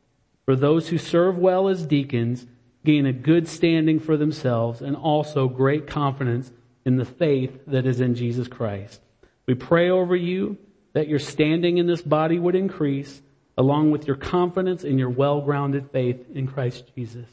For 0.46 0.56
those 0.56 0.88
who 0.88 0.98
serve 0.98 1.36
well 1.36 1.68
as 1.68 1.86
deacons 1.86 2.46
gain 2.84 3.04
a 3.04 3.12
good 3.12 3.48
standing 3.48 4.00
for 4.00 4.16
themselves 4.16 4.80
and 4.80 4.96
also 4.96 5.48
great 5.48 5.86
confidence 5.86 6.50
in 6.84 6.96
the 6.96 7.04
faith 7.04 7.58
that 7.66 7.84
is 7.84 8.00
in 8.00 8.14
Jesus 8.14 8.48
Christ. 8.48 9.00
We 9.46 9.54
pray 9.54 9.90
over 9.90 10.14
you 10.16 10.56
that 10.92 11.08
your 11.08 11.18
standing 11.18 11.78
in 11.78 11.86
this 11.86 12.02
body 12.02 12.38
would 12.38 12.54
increase 12.54 13.20
along 13.58 13.90
with 13.90 14.06
your 14.06 14.16
confidence 14.16 14.84
in 14.84 14.98
your 14.98 15.10
well-grounded 15.10 15.90
faith 15.90 16.24
in 16.32 16.46
Christ 16.46 16.84
Jesus. 16.94 17.28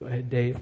Go 0.00 0.06
ahead, 0.06 0.30
Dave. 0.30 0.56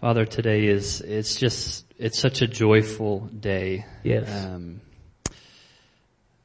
Father, 0.00 0.26
today 0.26 0.66
is, 0.66 1.00
it's 1.02 1.36
just, 1.36 1.84
it's 1.96 2.18
such 2.18 2.42
a 2.42 2.48
joyful 2.48 3.20
day. 3.26 3.86
Yes. 4.02 4.28
Um, 4.44 4.80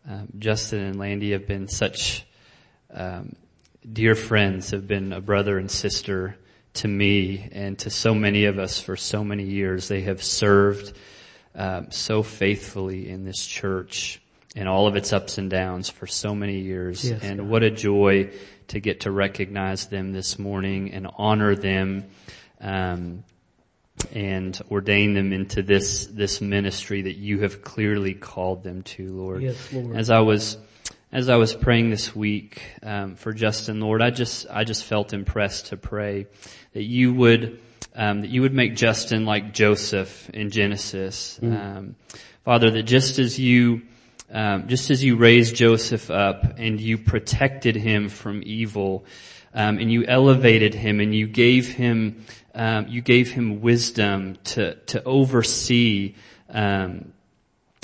um, 0.07 0.27
Justin 0.37 0.81
and 0.81 0.99
Landi 0.99 1.31
have 1.31 1.47
been 1.47 1.67
such, 1.67 2.23
um, 2.93 3.35
dear 3.91 4.13
friends, 4.13 4.69
have 4.69 4.87
been 4.87 5.11
a 5.11 5.21
brother 5.21 5.57
and 5.57 5.71
sister 5.71 6.37
to 6.75 6.87
me 6.87 7.49
and 7.51 7.79
to 7.79 7.89
so 7.89 8.13
many 8.13 8.45
of 8.45 8.59
us 8.59 8.79
for 8.79 8.95
so 8.95 9.23
many 9.23 9.45
years. 9.45 9.87
They 9.87 10.01
have 10.01 10.21
served, 10.21 10.95
um, 11.55 11.89
so 11.89 12.21
faithfully 12.21 13.09
in 13.09 13.25
this 13.25 13.43
church 13.43 14.21
and 14.55 14.69
all 14.69 14.87
of 14.87 14.95
its 14.95 15.11
ups 15.13 15.37
and 15.37 15.49
downs 15.49 15.89
for 15.89 16.07
so 16.07 16.33
many 16.33 16.59
years. 16.59 17.07
Yes, 17.07 17.21
and 17.23 17.39
God. 17.39 17.47
what 17.47 17.63
a 17.63 17.71
joy 17.71 18.31
to 18.69 18.79
get 18.79 19.01
to 19.01 19.11
recognize 19.11 19.87
them 19.87 20.11
this 20.11 20.39
morning 20.39 20.91
and 20.91 21.07
honor 21.17 21.55
them. 21.55 22.05
Um, 22.61 23.23
and 24.11 24.59
ordain 24.69 25.13
them 25.13 25.31
into 25.31 25.63
this 25.63 26.07
this 26.07 26.41
ministry 26.41 27.03
that 27.03 27.15
you 27.15 27.39
have 27.39 27.61
clearly 27.61 28.13
called 28.13 28.61
them 28.63 28.83
to, 28.83 29.13
Lord. 29.13 29.41
Yes, 29.41 29.71
Lord. 29.71 29.95
As 29.95 30.09
I 30.09 30.19
was 30.19 30.57
as 31.11 31.29
I 31.29 31.37
was 31.37 31.53
praying 31.53 31.91
this 31.91 32.13
week 32.13 32.61
um, 32.83 33.15
for 33.15 33.31
Justin, 33.31 33.79
Lord, 33.79 34.01
I 34.01 34.09
just 34.09 34.47
I 34.51 34.65
just 34.65 34.83
felt 34.83 35.13
impressed 35.13 35.67
to 35.67 35.77
pray 35.77 36.27
that 36.73 36.83
you 36.83 37.13
would 37.13 37.59
um, 37.95 38.21
that 38.21 38.29
you 38.29 38.41
would 38.41 38.53
make 38.53 38.75
Justin 38.75 39.25
like 39.25 39.53
Joseph 39.53 40.29
in 40.31 40.49
Genesis, 40.49 41.39
um, 41.41 41.95
Father. 42.43 42.69
That 42.71 42.83
just 42.83 43.17
as 43.17 43.39
you 43.39 43.83
um, 44.31 44.67
just 44.67 44.89
as 44.89 45.03
you 45.03 45.15
raised 45.15 45.55
Joseph 45.55 46.09
up 46.09 46.57
and 46.57 46.79
you 46.79 46.97
protected 46.97 47.75
him 47.75 48.09
from 48.09 48.41
evil, 48.45 49.05
um, 49.53 49.77
and 49.77 49.91
you 49.91 50.05
elevated 50.05 50.73
him 50.73 50.99
and 50.99 51.15
you 51.15 51.27
gave 51.27 51.67
him 51.67 52.25
um, 52.53 52.87
you 52.87 53.01
gave 53.01 53.31
him 53.31 53.61
wisdom 53.61 54.37
to 54.45 54.75
to 54.75 55.03
oversee. 55.03 56.15
Um, 56.49 57.13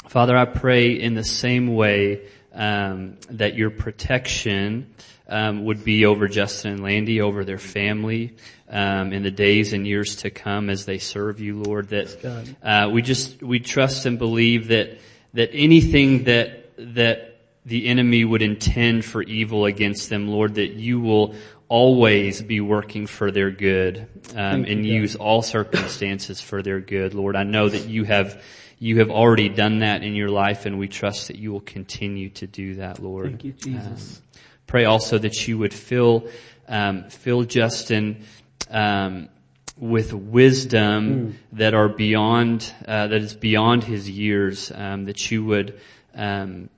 Father, 0.07 0.35
I 0.35 0.45
pray 0.45 0.91
in 0.91 1.13
the 1.13 1.23
same 1.23 1.73
way 1.73 2.21
um, 2.53 3.17
that 3.29 3.55
your 3.55 3.69
protection 3.69 4.93
um, 5.27 5.63
would 5.65 5.85
be 5.85 6.05
over 6.05 6.27
Justin 6.27 6.73
and 6.73 6.83
Landi, 6.83 7.21
over 7.21 7.45
their 7.45 7.57
family, 7.57 8.35
um, 8.69 9.13
in 9.13 9.23
the 9.23 9.31
days 9.31 9.71
and 9.71 9.87
years 9.87 10.17
to 10.17 10.29
come 10.29 10.69
as 10.69 10.85
they 10.85 10.97
serve 10.97 11.39
you, 11.39 11.61
Lord. 11.61 11.89
That 11.89 12.53
uh, 12.61 12.89
we 12.91 13.01
just 13.01 13.41
we 13.41 13.59
trust 13.59 14.05
and 14.05 14.19
believe 14.19 14.67
that 14.69 14.99
that 15.33 15.49
anything 15.53 16.25
that 16.25 16.57
that 16.77 17.27
the 17.65 17.87
enemy 17.87 18.25
would 18.25 18.41
intend 18.41 19.05
for 19.05 19.21
evil 19.21 19.65
against 19.65 20.09
them, 20.09 20.27
Lord, 20.27 20.55
that 20.55 20.71
you 20.71 20.99
will 20.99 21.35
always 21.67 22.41
be 22.41 22.59
working 22.59 23.07
for 23.07 23.31
their 23.31 23.49
good 23.51 23.99
um, 23.99 24.63
Thank 24.63 24.67
you, 24.67 24.73
and 24.73 24.85
use 24.85 25.15
all 25.15 25.41
circumstances 25.41 26.41
for 26.41 26.61
their 26.61 26.79
good, 26.79 27.13
Lord. 27.13 27.35
I 27.35 27.43
know 27.43 27.69
that 27.69 27.87
you 27.87 28.03
have 28.03 28.43
you 28.79 28.97
have 28.99 29.11
already 29.11 29.47
done 29.47 29.79
that 29.79 30.03
in 30.03 30.15
your 30.15 30.29
life, 30.29 30.65
and 30.65 30.79
we 30.79 30.87
trust 30.87 31.27
that 31.27 31.37
you 31.37 31.51
will 31.51 31.61
continue 31.61 32.29
to 32.31 32.47
do 32.47 32.75
that, 32.75 32.99
Lord. 32.99 33.27
Thank 33.27 33.43
you, 33.43 33.51
Jesus. 33.53 34.17
Um, 34.17 34.39
pray 34.65 34.85
also 34.85 35.19
that 35.19 35.47
you 35.47 35.59
would 35.59 35.73
fill 35.73 36.27
um, 36.67 37.09
fill 37.09 37.43
Justin 37.43 38.25
um, 38.69 39.29
with 39.81 40.13
wisdom 40.13 41.39
that 41.53 41.73
are 41.73 41.89
beyond 41.89 42.71
uh, 42.87 43.07
that 43.07 43.21
is 43.21 43.33
beyond 43.33 43.83
his 43.83 44.07
years. 44.09 44.71
Um, 44.73 45.05
that 45.05 45.31
you 45.31 45.43
would 45.43 45.81
um, 46.13 46.69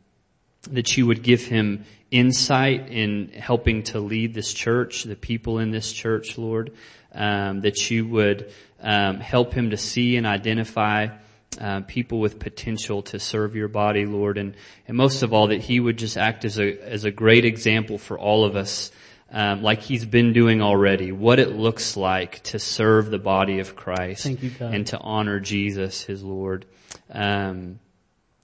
that 0.72 0.96
you 0.98 1.06
would 1.06 1.22
give 1.22 1.44
him 1.44 1.84
insight 2.10 2.90
in 2.90 3.28
helping 3.38 3.84
to 3.84 4.00
lead 4.00 4.34
this 4.34 4.54
church, 4.54 5.04
the 5.04 5.18
people 5.18 5.60
in 5.60 5.72
this 5.72 5.92
church, 5.92 6.38
Lord. 6.38 6.72
Um, 7.14 7.62
that 7.62 7.92
you 7.92 8.08
would 8.08 8.52
um, 8.82 9.20
help 9.20 9.54
him 9.54 9.70
to 9.70 9.78
see 9.78 10.16
and 10.16 10.26
identify 10.26 11.10
uh, 11.60 11.82
people 11.82 12.20
with 12.20 12.40
potential 12.40 13.04
to 13.04 13.20
serve 13.20 13.56
your 13.56 13.68
body, 13.68 14.06
Lord, 14.06 14.38
and 14.38 14.56
and 14.88 14.96
most 14.96 15.24
of 15.24 15.34
all 15.34 15.48
that 15.48 15.62
he 15.62 15.80
would 15.80 15.98
just 15.98 16.18
act 16.18 16.46
as 16.46 16.58
a 16.58 16.82
as 16.82 17.04
a 17.04 17.12
great 17.12 17.44
example 17.44 17.98
for 17.98 18.18
all 18.18 18.46
of 18.46 18.56
us. 18.56 18.92
Um, 19.36 19.64
like 19.64 19.82
he's 19.82 20.06
been 20.06 20.32
doing 20.32 20.62
already, 20.62 21.12
what 21.12 21.40
it 21.40 21.56
looks 21.56 21.98
like 21.98 22.44
to 22.44 22.60
serve 22.60 23.10
the 23.10 23.18
body 23.18 23.60
of 23.60 23.76
Christ 23.76 24.28
you, 24.28 24.52
and 24.60 24.86
to 24.88 25.00
honor 25.00 25.40
Jesus, 25.40 26.04
his 26.04 26.24
Lord. 26.24 26.68
Um, 27.12 27.80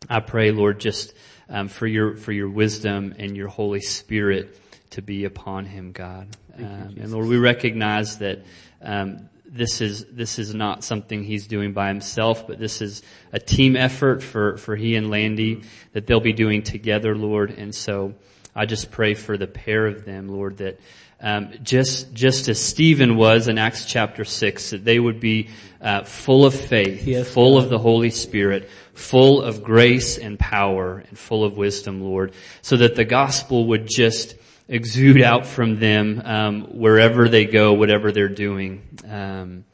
I 0.09 0.19
pray, 0.19 0.49
Lord, 0.49 0.79
just 0.79 1.13
um, 1.47 1.67
for 1.67 1.85
your 1.85 2.15
for 2.15 2.31
your 2.31 2.49
wisdom 2.49 3.13
and 3.19 3.37
your 3.37 3.49
Holy 3.49 3.81
Spirit 3.81 4.59
to 4.91 5.03
be 5.03 5.25
upon 5.25 5.65
him, 5.65 5.91
God. 5.91 6.27
Um, 6.57 6.95
and 6.99 7.11
Lord, 7.11 7.27
we 7.27 7.37
recognize 7.37 8.17
that 8.17 8.39
um, 8.81 9.29
this 9.45 9.81
is 9.81 10.05
this 10.05 10.39
is 10.39 10.53
not 10.53 10.83
something 10.83 11.23
he's 11.23 11.47
doing 11.47 11.73
by 11.73 11.87
himself, 11.89 12.47
but 12.47 12.59
this 12.59 12.81
is 12.81 13.01
a 13.31 13.39
team 13.39 13.75
effort 13.75 14.21
for 14.23 14.57
for 14.57 14.75
he 14.75 14.95
and 14.95 15.09
Landi 15.09 15.61
that 15.93 16.07
they'll 16.07 16.19
be 16.19 16.33
doing 16.33 16.63
together, 16.63 17.15
Lord. 17.15 17.51
And 17.51 17.73
so 17.73 18.15
I 18.55 18.65
just 18.65 18.91
pray 18.91 19.13
for 19.13 19.37
the 19.37 19.47
pair 19.47 19.87
of 19.87 20.05
them, 20.05 20.27
Lord, 20.27 20.57
that 20.57 20.79
um, 21.21 21.51
just 21.63 22.13
just 22.13 22.47
as 22.47 22.59
Stephen 22.59 23.17
was 23.17 23.47
in 23.47 23.57
Acts 23.57 23.85
chapter 23.85 24.23
six, 24.23 24.69
that 24.69 24.85
they 24.85 24.99
would 24.99 25.19
be 25.19 25.49
uh, 25.81 26.03
full 26.03 26.45
of 26.45 26.53
faith, 26.53 27.05
Yes, 27.05 27.29
full 27.29 27.55
God. 27.57 27.63
of 27.65 27.69
the 27.69 27.77
Holy 27.77 28.09
Spirit, 28.09 28.69
full 28.93 29.41
of 29.41 29.63
grace 29.63 30.17
and 30.17 30.39
power, 30.39 31.03
and 31.07 31.17
full 31.17 31.43
of 31.43 31.57
wisdom, 31.57 32.01
Lord, 32.01 32.33
so 32.61 32.77
that 32.77 32.95
the 32.95 33.05
gospel 33.05 33.67
would 33.67 33.87
just 33.89 34.35
exude 34.67 35.21
out 35.21 35.45
from 35.45 35.79
them 35.79 36.21
um, 36.23 36.61
wherever 36.79 37.27
they 37.27 37.45
go, 37.45 37.73
whatever 37.73 38.11
they're 38.11 38.29
doing. 38.29 38.81
Um, 39.09 39.65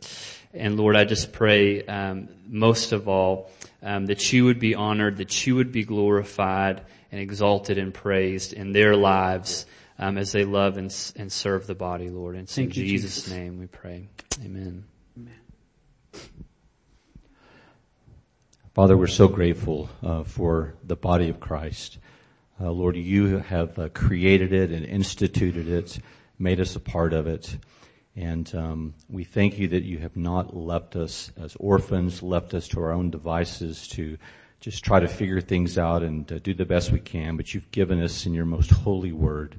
and 0.53 0.77
Lord, 0.77 0.95
I 0.95 1.03
just 1.03 1.33
pray 1.33 1.83
um, 1.85 2.29
most 2.47 2.91
of 2.91 3.07
all 3.07 3.51
um, 3.83 4.05
that 4.07 4.31
you 4.31 4.45
would 4.45 4.59
be 4.59 4.73
honored, 4.73 5.17
that 5.17 5.45
you 5.45 5.55
would 5.55 5.71
be 5.71 5.83
glorified 5.83 6.81
and 7.15 7.21
exalted 7.21 7.77
and 7.77 7.93
praised 7.93 8.51
in 8.51 8.73
their 8.73 8.93
lives 8.93 9.65
um, 9.97 10.17
as 10.17 10.33
they 10.33 10.43
love 10.43 10.75
and, 10.75 10.93
and 11.15 11.31
serve 11.31 11.65
the 11.65 11.73
body, 11.73 12.09
Lord. 12.09 12.35
And 12.35 12.49
so 12.49 12.63
in 12.63 12.67
you, 12.67 12.73
Jesus', 12.73 13.15
Jesus. 13.15 13.31
name 13.31 13.57
we 13.57 13.67
pray. 13.67 14.09
Amen. 14.43 14.83
Father, 18.73 18.97
we're 18.97 19.07
so 19.07 19.29
grateful 19.29 19.89
uh, 20.03 20.23
for 20.23 20.75
the 20.83 20.97
body 20.97 21.29
of 21.29 21.39
Christ. 21.39 21.99
Uh, 22.59 22.69
Lord, 22.71 22.97
you 22.97 23.37
have 23.37 23.79
uh, 23.79 23.87
created 23.87 24.51
it 24.51 24.71
and 24.71 24.85
instituted 24.85 25.69
it, 25.69 25.97
made 26.37 26.59
us 26.59 26.75
a 26.75 26.81
part 26.81 27.13
of 27.13 27.27
it. 27.27 27.57
And 28.17 28.53
um, 28.53 28.93
we 29.07 29.23
thank 29.23 29.57
you 29.57 29.69
that 29.69 29.83
you 29.83 29.99
have 29.99 30.17
not 30.17 30.53
left 30.53 30.97
us 30.97 31.31
as 31.41 31.55
orphans, 31.61 32.21
left 32.21 32.53
us 32.53 32.67
to 32.69 32.81
our 32.81 32.91
own 32.91 33.09
devices 33.09 33.87
to 33.89 34.17
just 34.65 34.83
try 34.83 34.99
to 34.99 35.07
figure 35.07 35.41
things 35.41 35.77
out 35.77 36.01
and 36.01 36.31
uh, 36.31 36.39
do 36.39 36.51
the 36.51 36.65
best 36.65 36.91
we 36.91 36.99
can, 36.99 37.37
but 37.37 37.53
you've 37.53 37.69
given 37.69 38.01
us 38.01 38.25
in 38.25 38.33
your 38.33 38.45
most 38.45 38.71
holy 38.71 39.11
word 39.11 39.55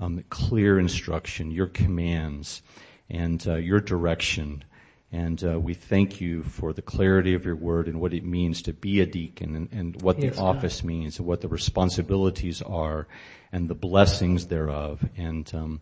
um, 0.00 0.24
clear 0.28 0.76
instruction, 0.80 1.52
your 1.52 1.68
commands, 1.68 2.60
and 3.08 3.46
uh, 3.46 3.54
your 3.54 3.80
direction. 3.80 4.64
And 5.12 5.40
uh, 5.44 5.60
we 5.60 5.74
thank 5.74 6.20
you 6.20 6.42
for 6.42 6.72
the 6.72 6.82
clarity 6.82 7.34
of 7.34 7.44
your 7.44 7.54
word 7.54 7.86
and 7.86 8.00
what 8.00 8.12
it 8.12 8.24
means 8.24 8.60
to 8.62 8.72
be 8.72 8.98
a 8.98 9.06
deacon 9.06 9.54
and, 9.54 9.68
and 9.70 10.02
what 10.02 10.18
Yes, 10.18 10.34
the 10.34 10.40
God. 10.40 10.56
office 10.56 10.82
means 10.82 11.20
and 11.20 11.28
what 11.28 11.42
the 11.42 11.48
responsibilities 11.48 12.60
are 12.60 13.06
and 13.52 13.68
the 13.70 13.76
blessings 13.76 14.48
thereof. 14.48 15.08
And 15.16 15.48
um, 15.54 15.80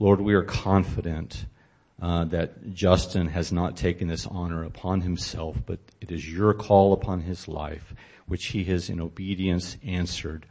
Lord, 0.00 0.20
we 0.20 0.34
are 0.34 0.42
confident 0.42 1.46
uh, 2.00 2.24
that 2.26 2.72
Justin 2.74 3.26
has 3.28 3.50
not 3.50 3.76
taken 3.76 4.08
this 4.08 4.26
honor 4.26 4.64
upon 4.64 5.00
himself, 5.00 5.56
but 5.66 5.80
it 6.00 6.12
is 6.12 6.30
your 6.30 6.54
call 6.54 6.92
upon 6.92 7.22
his 7.22 7.48
life, 7.48 7.92
which 8.26 8.46
he 8.46 8.64
has 8.64 8.88
in 8.88 9.00
obedience 9.00 9.76
answered. 9.84 10.46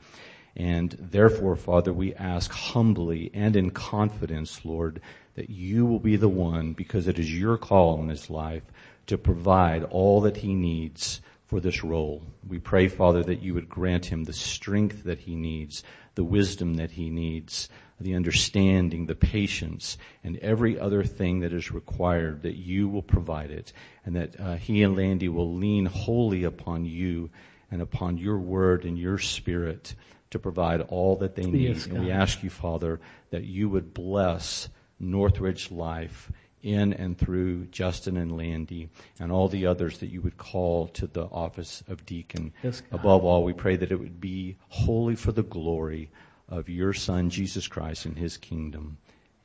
And 0.55 0.91
therefore, 0.99 1.55
Father, 1.55 1.93
we 1.93 2.15
ask 2.15 2.51
humbly 2.51 3.31
and 3.33 3.55
in 3.55 3.69
confidence, 3.71 4.65
Lord, 4.65 5.01
that 5.35 5.49
you 5.49 5.85
will 5.85 5.99
be 5.99 6.15
the 6.15 6.27
one, 6.27 6.73
because 6.73 7.07
it 7.07 7.19
is 7.19 7.33
your 7.33 7.57
call 7.57 8.01
in 8.01 8.09
his 8.09 8.29
life, 8.29 8.63
to 9.05 9.17
provide 9.17 9.83
all 9.83 10.21
that 10.21 10.37
he 10.37 10.53
needs 10.53 11.21
for 11.45 11.59
this 11.59 11.83
role. 11.83 12.23
We 12.45 12.59
pray, 12.59 12.87
Father, 12.89 13.23
that 13.23 13.41
you 13.41 13.53
would 13.53 13.69
grant 13.69 14.07
him 14.07 14.23
the 14.23 14.33
strength 14.33 15.03
that 15.03 15.19
he 15.19 15.35
needs, 15.35 15.83
the 16.15 16.23
wisdom 16.23 16.73
that 16.73 16.91
he 16.91 17.09
needs, 17.09 17.69
the 17.99 18.13
understanding, 18.13 19.05
the 19.07 19.15
patience, 19.15 19.97
and 20.23 20.37
every 20.37 20.79
other 20.79 21.03
thing 21.03 21.39
that 21.39 21.53
is 21.53 21.71
required, 21.71 22.43
that 22.43 22.55
you 22.55 22.87
will 22.87 23.01
provide 23.01 23.49
it, 23.49 23.73
and 24.05 24.15
that 24.15 24.39
uh, 24.39 24.55
he 24.55 24.83
and 24.83 24.95
Landi 24.95 25.29
will 25.29 25.55
lean 25.55 25.85
wholly 25.85 26.43
upon 26.43 26.85
you 26.85 27.29
and 27.71 27.81
upon 27.81 28.17
your 28.17 28.37
word 28.37 28.85
and 28.85 28.97
your 28.97 29.17
spirit 29.17 29.95
to 30.29 30.39
provide 30.39 30.81
all 30.81 31.15
that 31.17 31.35
they 31.35 31.45
need. 31.45 31.75
Yes, 31.75 31.85
and 31.85 32.03
we 32.03 32.11
ask 32.11 32.43
you, 32.43 32.49
Father, 32.49 32.99
that 33.31 33.43
you 33.43 33.69
would 33.69 33.93
bless 33.93 34.69
North 34.99 35.39
Ridge 35.39 35.71
Life 35.71 36.31
in 36.61 36.93
and 36.93 37.17
through 37.17 37.65
Justin 37.67 38.17
and 38.17 38.35
Landi 38.35 38.89
and 39.19 39.31
all 39.31 39.47
the 39.47 39.65
others 39.65 39.99
that 39.99 40.07
you 40.07 40.21
would 40.21 40.37
call 40.37 40.87
to 40.89 41.07
the 41.07 41.25
office 41.25 41.83
of 41.87 42.05
deacon. 42.05 42.51
Yes, 42.63 42.81
Above 42.91 43.23
all, 43.23 43.43
we 43.43 43.53
pray 43.53 43.75
that 43.75 43.91
it 43.91 43.99
would 43.99 44.19
be 44.19 44.57
wholly 44.69 45.15
for 45.15 45.31
the 45.31 45.43
glory 45.43 46.09
of 46.49 46.69
your 46.69 46.93
Son, 46.93 47.29
Jesus 47.29 47.67
Christ, 47.67 48.05
and 48.05 48.17
his 48.17 48.37
kingdom. 48.37 48.97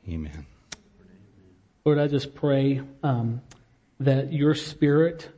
Amen. 0.09 0.47
Lord, 1.85 1.99
I 1.99 2.07
just 2.07 2.35
pray 2.35 2.81
um, 3.03 3.43
that 4.01 4.33
your 4.33 4.55
spirit 4.55 5.29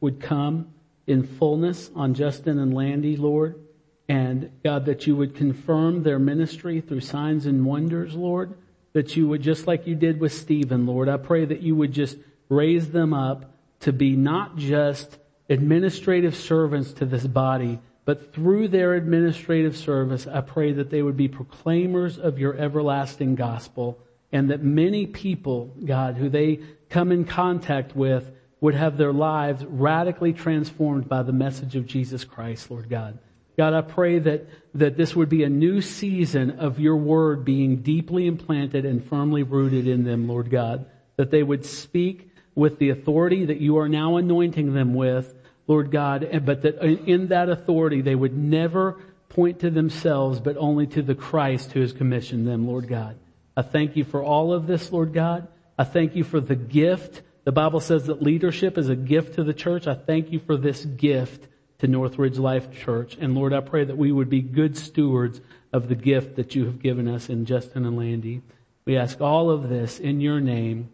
would 0.00 0.20
come 0.20 0.72
in 1.06 1.22
fullness 1.22 1.90
on 1.94 2.14
Justin 2.14 2.58
and 2.58 2.74
Landi, 2.74 3.16
Lord. 3.16 3.60
And 4.08 4.50
God, 4.62 4.84
that 4.84 5.06
you 5.06 5.16
would 5.16 5.34
confirm 5.34 6.02
their 6.02 6.18
ministry 6.18 6.80
through 6.82 7.00
signs 7.00 7.46
and 7.46 7.64
wonders, 7.64 8.14
Lord. 8.14 8.54
That 8.92 9.16
you 9.16 9.26
would, 9.28 9.42
just 9.42 9.66
like 9.66 9.86
you 9.86 9.94
did 9.94 10.20
with 10.20 10.32
Stephen, 10.32 10.86
Lord, 10.86 11.08
I 11.08 11.16
pray 11.16 11.44
that 11.46 11.62
you 11.62 11.74
would 11.74 11.92
just 11.92 12.18
raise 12.48 12.90
them 12.90 13.14
up 13.14 13.54
to 13.80 13.92
be 13.92 14.14
not 14.14 14.56
just 14.56 15.18
administrative 15.48 16.36
servants 16.36 16.92
to 16.94 17.06
this 17.06 17.26
body, 17.26 17.80
but 18.04 18.34
through 18.34 18.68
their 18.68 18.94
administrative 18.94 19.76
service, 19.76 20.26
I 20.26 20.40
pray 20.42 20.72
that 20.72 20.90
they 20.90 21.02
would 21.02 21.16
be 21.16 21.28
proclaimers 21.28 22.18
of 22.18 22.38
your 22.38 22.56
everlasting 22.56 23.34
gospel 23.34 23.98
and 24.30 24.50
that 24.50 24.62
many 24.62 25.06
people, 25.06 25.72
God, 25.84 26.16
who 26.16 26.28
they 26.28 26.60
come 26.90 27.12
in 27.12 27.24
contact 27.24 27.96
with 27.96 28.30
would 28.60 28.74
have 28.74 28.96
their 28.96 29.12
lives 29.12 29.64
radically 29.64 30.32
transformed 30.32 31.08
by 31.08 31.22
the 31.22 31.32
message 31.32 31.76
of 31.76 31.86
Jesus 31.86 32.24
Christ, 32.24 32.70
Lord 32.70 32.88
God. 32.88 33.18
God, 33.56 33.72
I 33.72 33.82
pray 33.82 34.18
that, 34.18 34.48
that 34.74 34.96
this 34.96 35.14
would 35.14 35.28
be 35.28 35.44
a 35.44 35.48
new 35.48 35.80
season 35.80 36.58
of 36.58 36.80
your 36.80 36.96
word 36.96 37.44
being 37.44 37.82
deeply 37.82 38.26
implanted 38.26 38.84
and 38.84 39.04
firmly 39.04 39.42
rooted 39.42 39.86
in 39.86 40.04
them, 40.04 40.26
Lord 40.28 40.50
God. 40.50 40.86
That 41.16 41.30
they 41.30 41.42
would 41.42 41.64
speak 41.64 42.30
with 42.54 42.78
the 42.78 42.90
authority 42.90 43.44
that 43.46 43.60
you 43.60 43.78
are 43.78 43.88
now 43.88 44.16
anointing 44.16 44.74
them 44.74 44.94
with, 44.94 45.33
Lord 45.66 45.90
God, 45.90 46.42
but 46.44 46.62
that 46.62 46.82
in 46.82 47.28
that 47.28 47.48
authority 47.48 48.00
they 48.02 48.14
would 48.14 48.36
never 48.36 49.00
point 49.28 49.60
to 49.60 49.70
themselves, 49.70 50.40
but 50.40 50.56
only 50.56 50.86
to 50.88 51.02
the 51.02 51.14
Christ 51.14 51.72
who 51.72 51.80
has 51.80 51.92
commissioned 51.92 52.46
them, 52.46 52.66
Lord 52.66 52.88
God. 52.88 53.16
I 53.56 53.62
thank 53.62 53.96
you 53.96 54.04
for 54.04 54.22
all 54.22 54.52
of 54.52 54.66
this, 54.66 54.92
Lord 54.92 55.12
God. 55.12 55.48
I 55.78 55.84
thank 55.84 56.14
you 56.14 56.24
for 56.24 56.40
the 56.40 56.54
gift. 56.54 57.22
The 57.44 57.52
Bible 57.52 57.80
says 57.80 58.06
that 58.06 58.22
leadership 58.22 58.78
is 58.78 58.88
a 58.88 58.96
gift 58.96 59.34
to 59.34 59.44
the 59.44 59.54
church. 59.54 59.86
I 59.86 59.94
thank 59.94 60.32
you 60.32 60.38
for 60.38 60.56
this 60.56 60.84
gift 60.84 61.46
to 61.78 61.86
North 61.86 62.18
Ridge 62.18 62.38
Life 62.38 62.72
Church. 62.72 63.16
And 63.20 63.34
Lord, 63.34 63.52
I 63.52 63.60
pray 63.60 63.84
that 63.84 63.96
we 63.96 64.12
would 64.12 64.30
be 64.30 64.40
good 64.40 64.76
stewards 64.76 65.40
of 65.72 65.88
the 65.88 65.94
gift 65.94 66.36
that 66.36 66.54
you 66.54 66.66
have 66.66 66.80
given 66.80 67.08
us 67.08 67.28
in 67.28 67.44
Justin 67.44 67.84
and 67.84 67.96
Landi. 67.96 68.42
We 68.84 68.96
ask 68.96 69.20
all 69.20 69.50
of 69.50 69.68
this 69.68 69.98
in 69.98 70.20
your 70.20 70.40
name. 70.40 70.90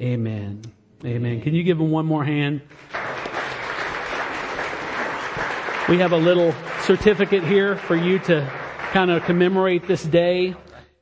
Amen. 0.00 0.62
Amen. 1.04 1.40
Can 1.40 1.54
you 1.54 1.62
give 1.62 1.78
them 1.78 1.90
one 1.90 2.06
more 2.06 2.24
hand? 2.24 2.62
We 5.86 5.98
have 5.98 6.12
a 6.12 6.16
little 6.16 6.54
certificate 6.84 7.44
here 7.44 7.76
for 7.76 7.94
you 7.94 8.18
to 8.20 8.50
kind 8.92 9.10
of 9.10 9.22
commemorate 9.24 9.86
this 9.86 10.02
day. 10.02 10.56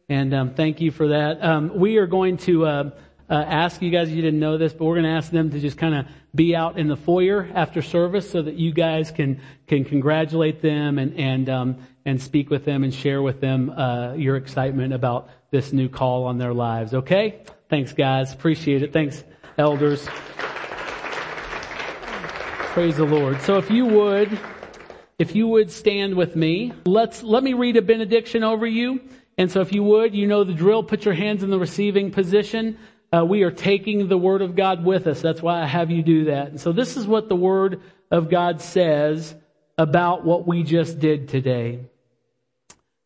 And 0.09 0.35
um, 0.35 0.55
thank 0.55 0.81
you 0.81 0.91
for 0.91 1.07
that. 1.09 1.41
Um, 1.41 1.79
we 1.79 1.99
are 1.99 2.09
going 2.09 2.37
to 2.39 2.67
uh, 2.67 2.91
uh, 3.31 3.35
ask 3.35 3.81
you 3.81 3.91
guys, 3.91 4.11
you 4.11 4.21
didn't 4.23 4.41
know 4.41 4.59
this, 4.59 4.73
but 4.73 4.87
we're 4.87 4.97
going 4.97 5.05
to 5.05 5.11
ask 5.11 5.31
them 5.31 5.51
to 5.53 5.61
just 5.61 5.79
kind 5.79 5.95
of 5.95 6.07
be 6.35 6.57
out 6.57 6.81
in 6.81 6.89
the 6.89 6.97
foyer 6.97 7.49
after 7.55 7.81
service 7.81 8.29
so 8.29 8.43
that 8.43 8.55
you 8.55 8.73
guys 8.73 9.13
can, 9.13 9.41
can 9.69 9.85
congratulate 9.85 10.61
them 10.61 10.99
and, 10.99 11.17
and, 11.17 11.49
um, 11.49 11.77
and 12.05 12.21
speak 12.21 12.51
with 12.51 12.65
them 12.65 12.83
and 12.83 12.93
share 12.93 13.23
with 13.23 13.41
them 13.41 13.71
uh, 13.71 14.15
your 14.15 14.35
excitement 14.35 14.93
about 14.93 15.29
this 15.53 15.73
new 15.73 15.89
call 15.89 16.25
on 16.25 16.39
their 16.39 16.53
lives. 16.53 16.93
Okay? 16.93 17.45
Thanks, 17.69 17.93
guys. 17.93 18.33
Appreciate 18.33 18.83
it. 18.83 18.93
Thanks, 18.93 19.23
elders. 19.59 20.09
Praise 22.73 22.97
the 22.97 23.05
Lord. 23.05 23.41
So 23.43 23.59
if 23.59 23.71
you 23.71 23.87
would, 23.87 24.41
if 25.19 25.35
you 25.35 25.47
would 25.49 25.71
stand 25.71 26.15
with 26.15 26.37
me, 26.37 26.73
let's, 26.85 27.23
let 27.23 27.43
me 27.43 27.55
read 27.55 27.77
a 27.77 27.83
benediction 27.83 28.43
over 28.43 28.67
you. 28.67 29.01
And 29.39 29.51
so 29.51 29.61
if 29.61 29.73
you 29.73 29.83
would, 29.83 30.15
you 30.15 30.27
know 30.27 30.45
the 30.45 30.55
drill, 30.55 30.83
put 30.83 31.05
your 31.05 31.15
hands 31.15 31.43
in 31.43 31.51
the 31.51 31.59
receiving 31.59 32.11
position. 32.11 32.79
Uh, 33.13 33.25
we 33.25 33.43
are 33.43 33.51
taking 33.51 34.09
the 34.09 34.19
Word 34.19 34.43
of 34.43 34.57
God 34.57 34.85
with 34.85 35.07
us. 35.07 35.21
That's 35.21 35.43
why 35.43 35.63
I 35.63 35.67
have 35.67 35.91
you 35.91 36.03
do 36.03 36.25
that. 36.27 36.49
And 36.49 36.61
so 36.61 36.73
this 36.73 36.97
is 36.97 37.07
what 37.07 37.29
the 37.29 37.37
Word 37.37 37.81
of 38.11 38.31
God 38.31 38.61
says 38.61 39.35
about 39.79 40.25
what 40.25 40.47
we 40.47 40.63
just 40.63 40.99
did 40.99 41.29
today. 41.29 41.81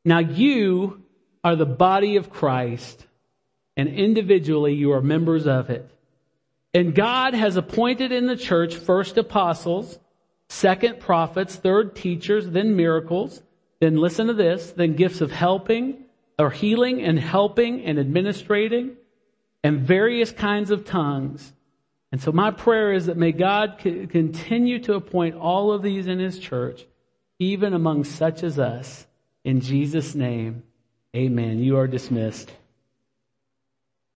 Now 0.04 0.18
you 0.18 1.02
are 1.42 1.56
the 1.56 1.66
body 1.66 2.16
of 2.16 2.30
Christ 2.30 3.06
and 3.76 3.88
individually 3.88 4.74
you 4.74 4.92
are 4.92 5.02
members 5.02 5.46
of 5.46 5.70
it. 5.70 5.90
And 6.72 6.94
God 6.94 7.34
has 7.34 7.56
appointed 7.56 8.12
in 8.12 8.26
the 8.26 8.36
church 8.36 8.74
first 8.76 9.16
apostles, 9.16 9.98
second 10.48 11.00
prophets, 11.00 11.56
third 11.56 11.94
teachers, 11.94 12.48
then 12.48 12.76
miracles, 12.76 13.42
then 13.80 13.96
listen 13.96 14.28
to 14.28 14.34
this, 14.34 14.72
then 14.72 14.94
gifts 14.94 15.20
of 15.20 15.30
helping 15.30 16.04
or 16.38 16.50
healing 16.50 17.02
and 17.02 17.18
helping 17.18 17.84
and 17.84 17.98
administrating 17.98 18.96
and 19.64 19.80
various 19.80 20.30
kinds 20.30 20.70
of 20.70 20.84
tongues. 20.84 21.52
And 22.12 22.20
so 22.20 22.32
my 22.32 22.50
prayer 22.50 22.92
is 22.92 23.06
that 23.06 23.16
may 23.16 23.32
God 23.32 23.78
continue 23.78 24.78
to 24.80 24.94
appoint 24.94 25.34
all 25.34 25.72
of 25.72 25.82
these 25.82 26.06
in 26.06 26.18
his 26.18 26.38
church, 26.38 26.86
even 27.38 27.74
among 27.74 28.04
such 28.04 28.42
as 28.42 28.58
us. 28.58 29.06
In 29.44 29.60
Jesus' 29.60 30.14
name, 30.14 30.62
amen. 31.14 31.58
You 31.58 31.76
are 31.76 31.86
dismissed. 31.86 32.52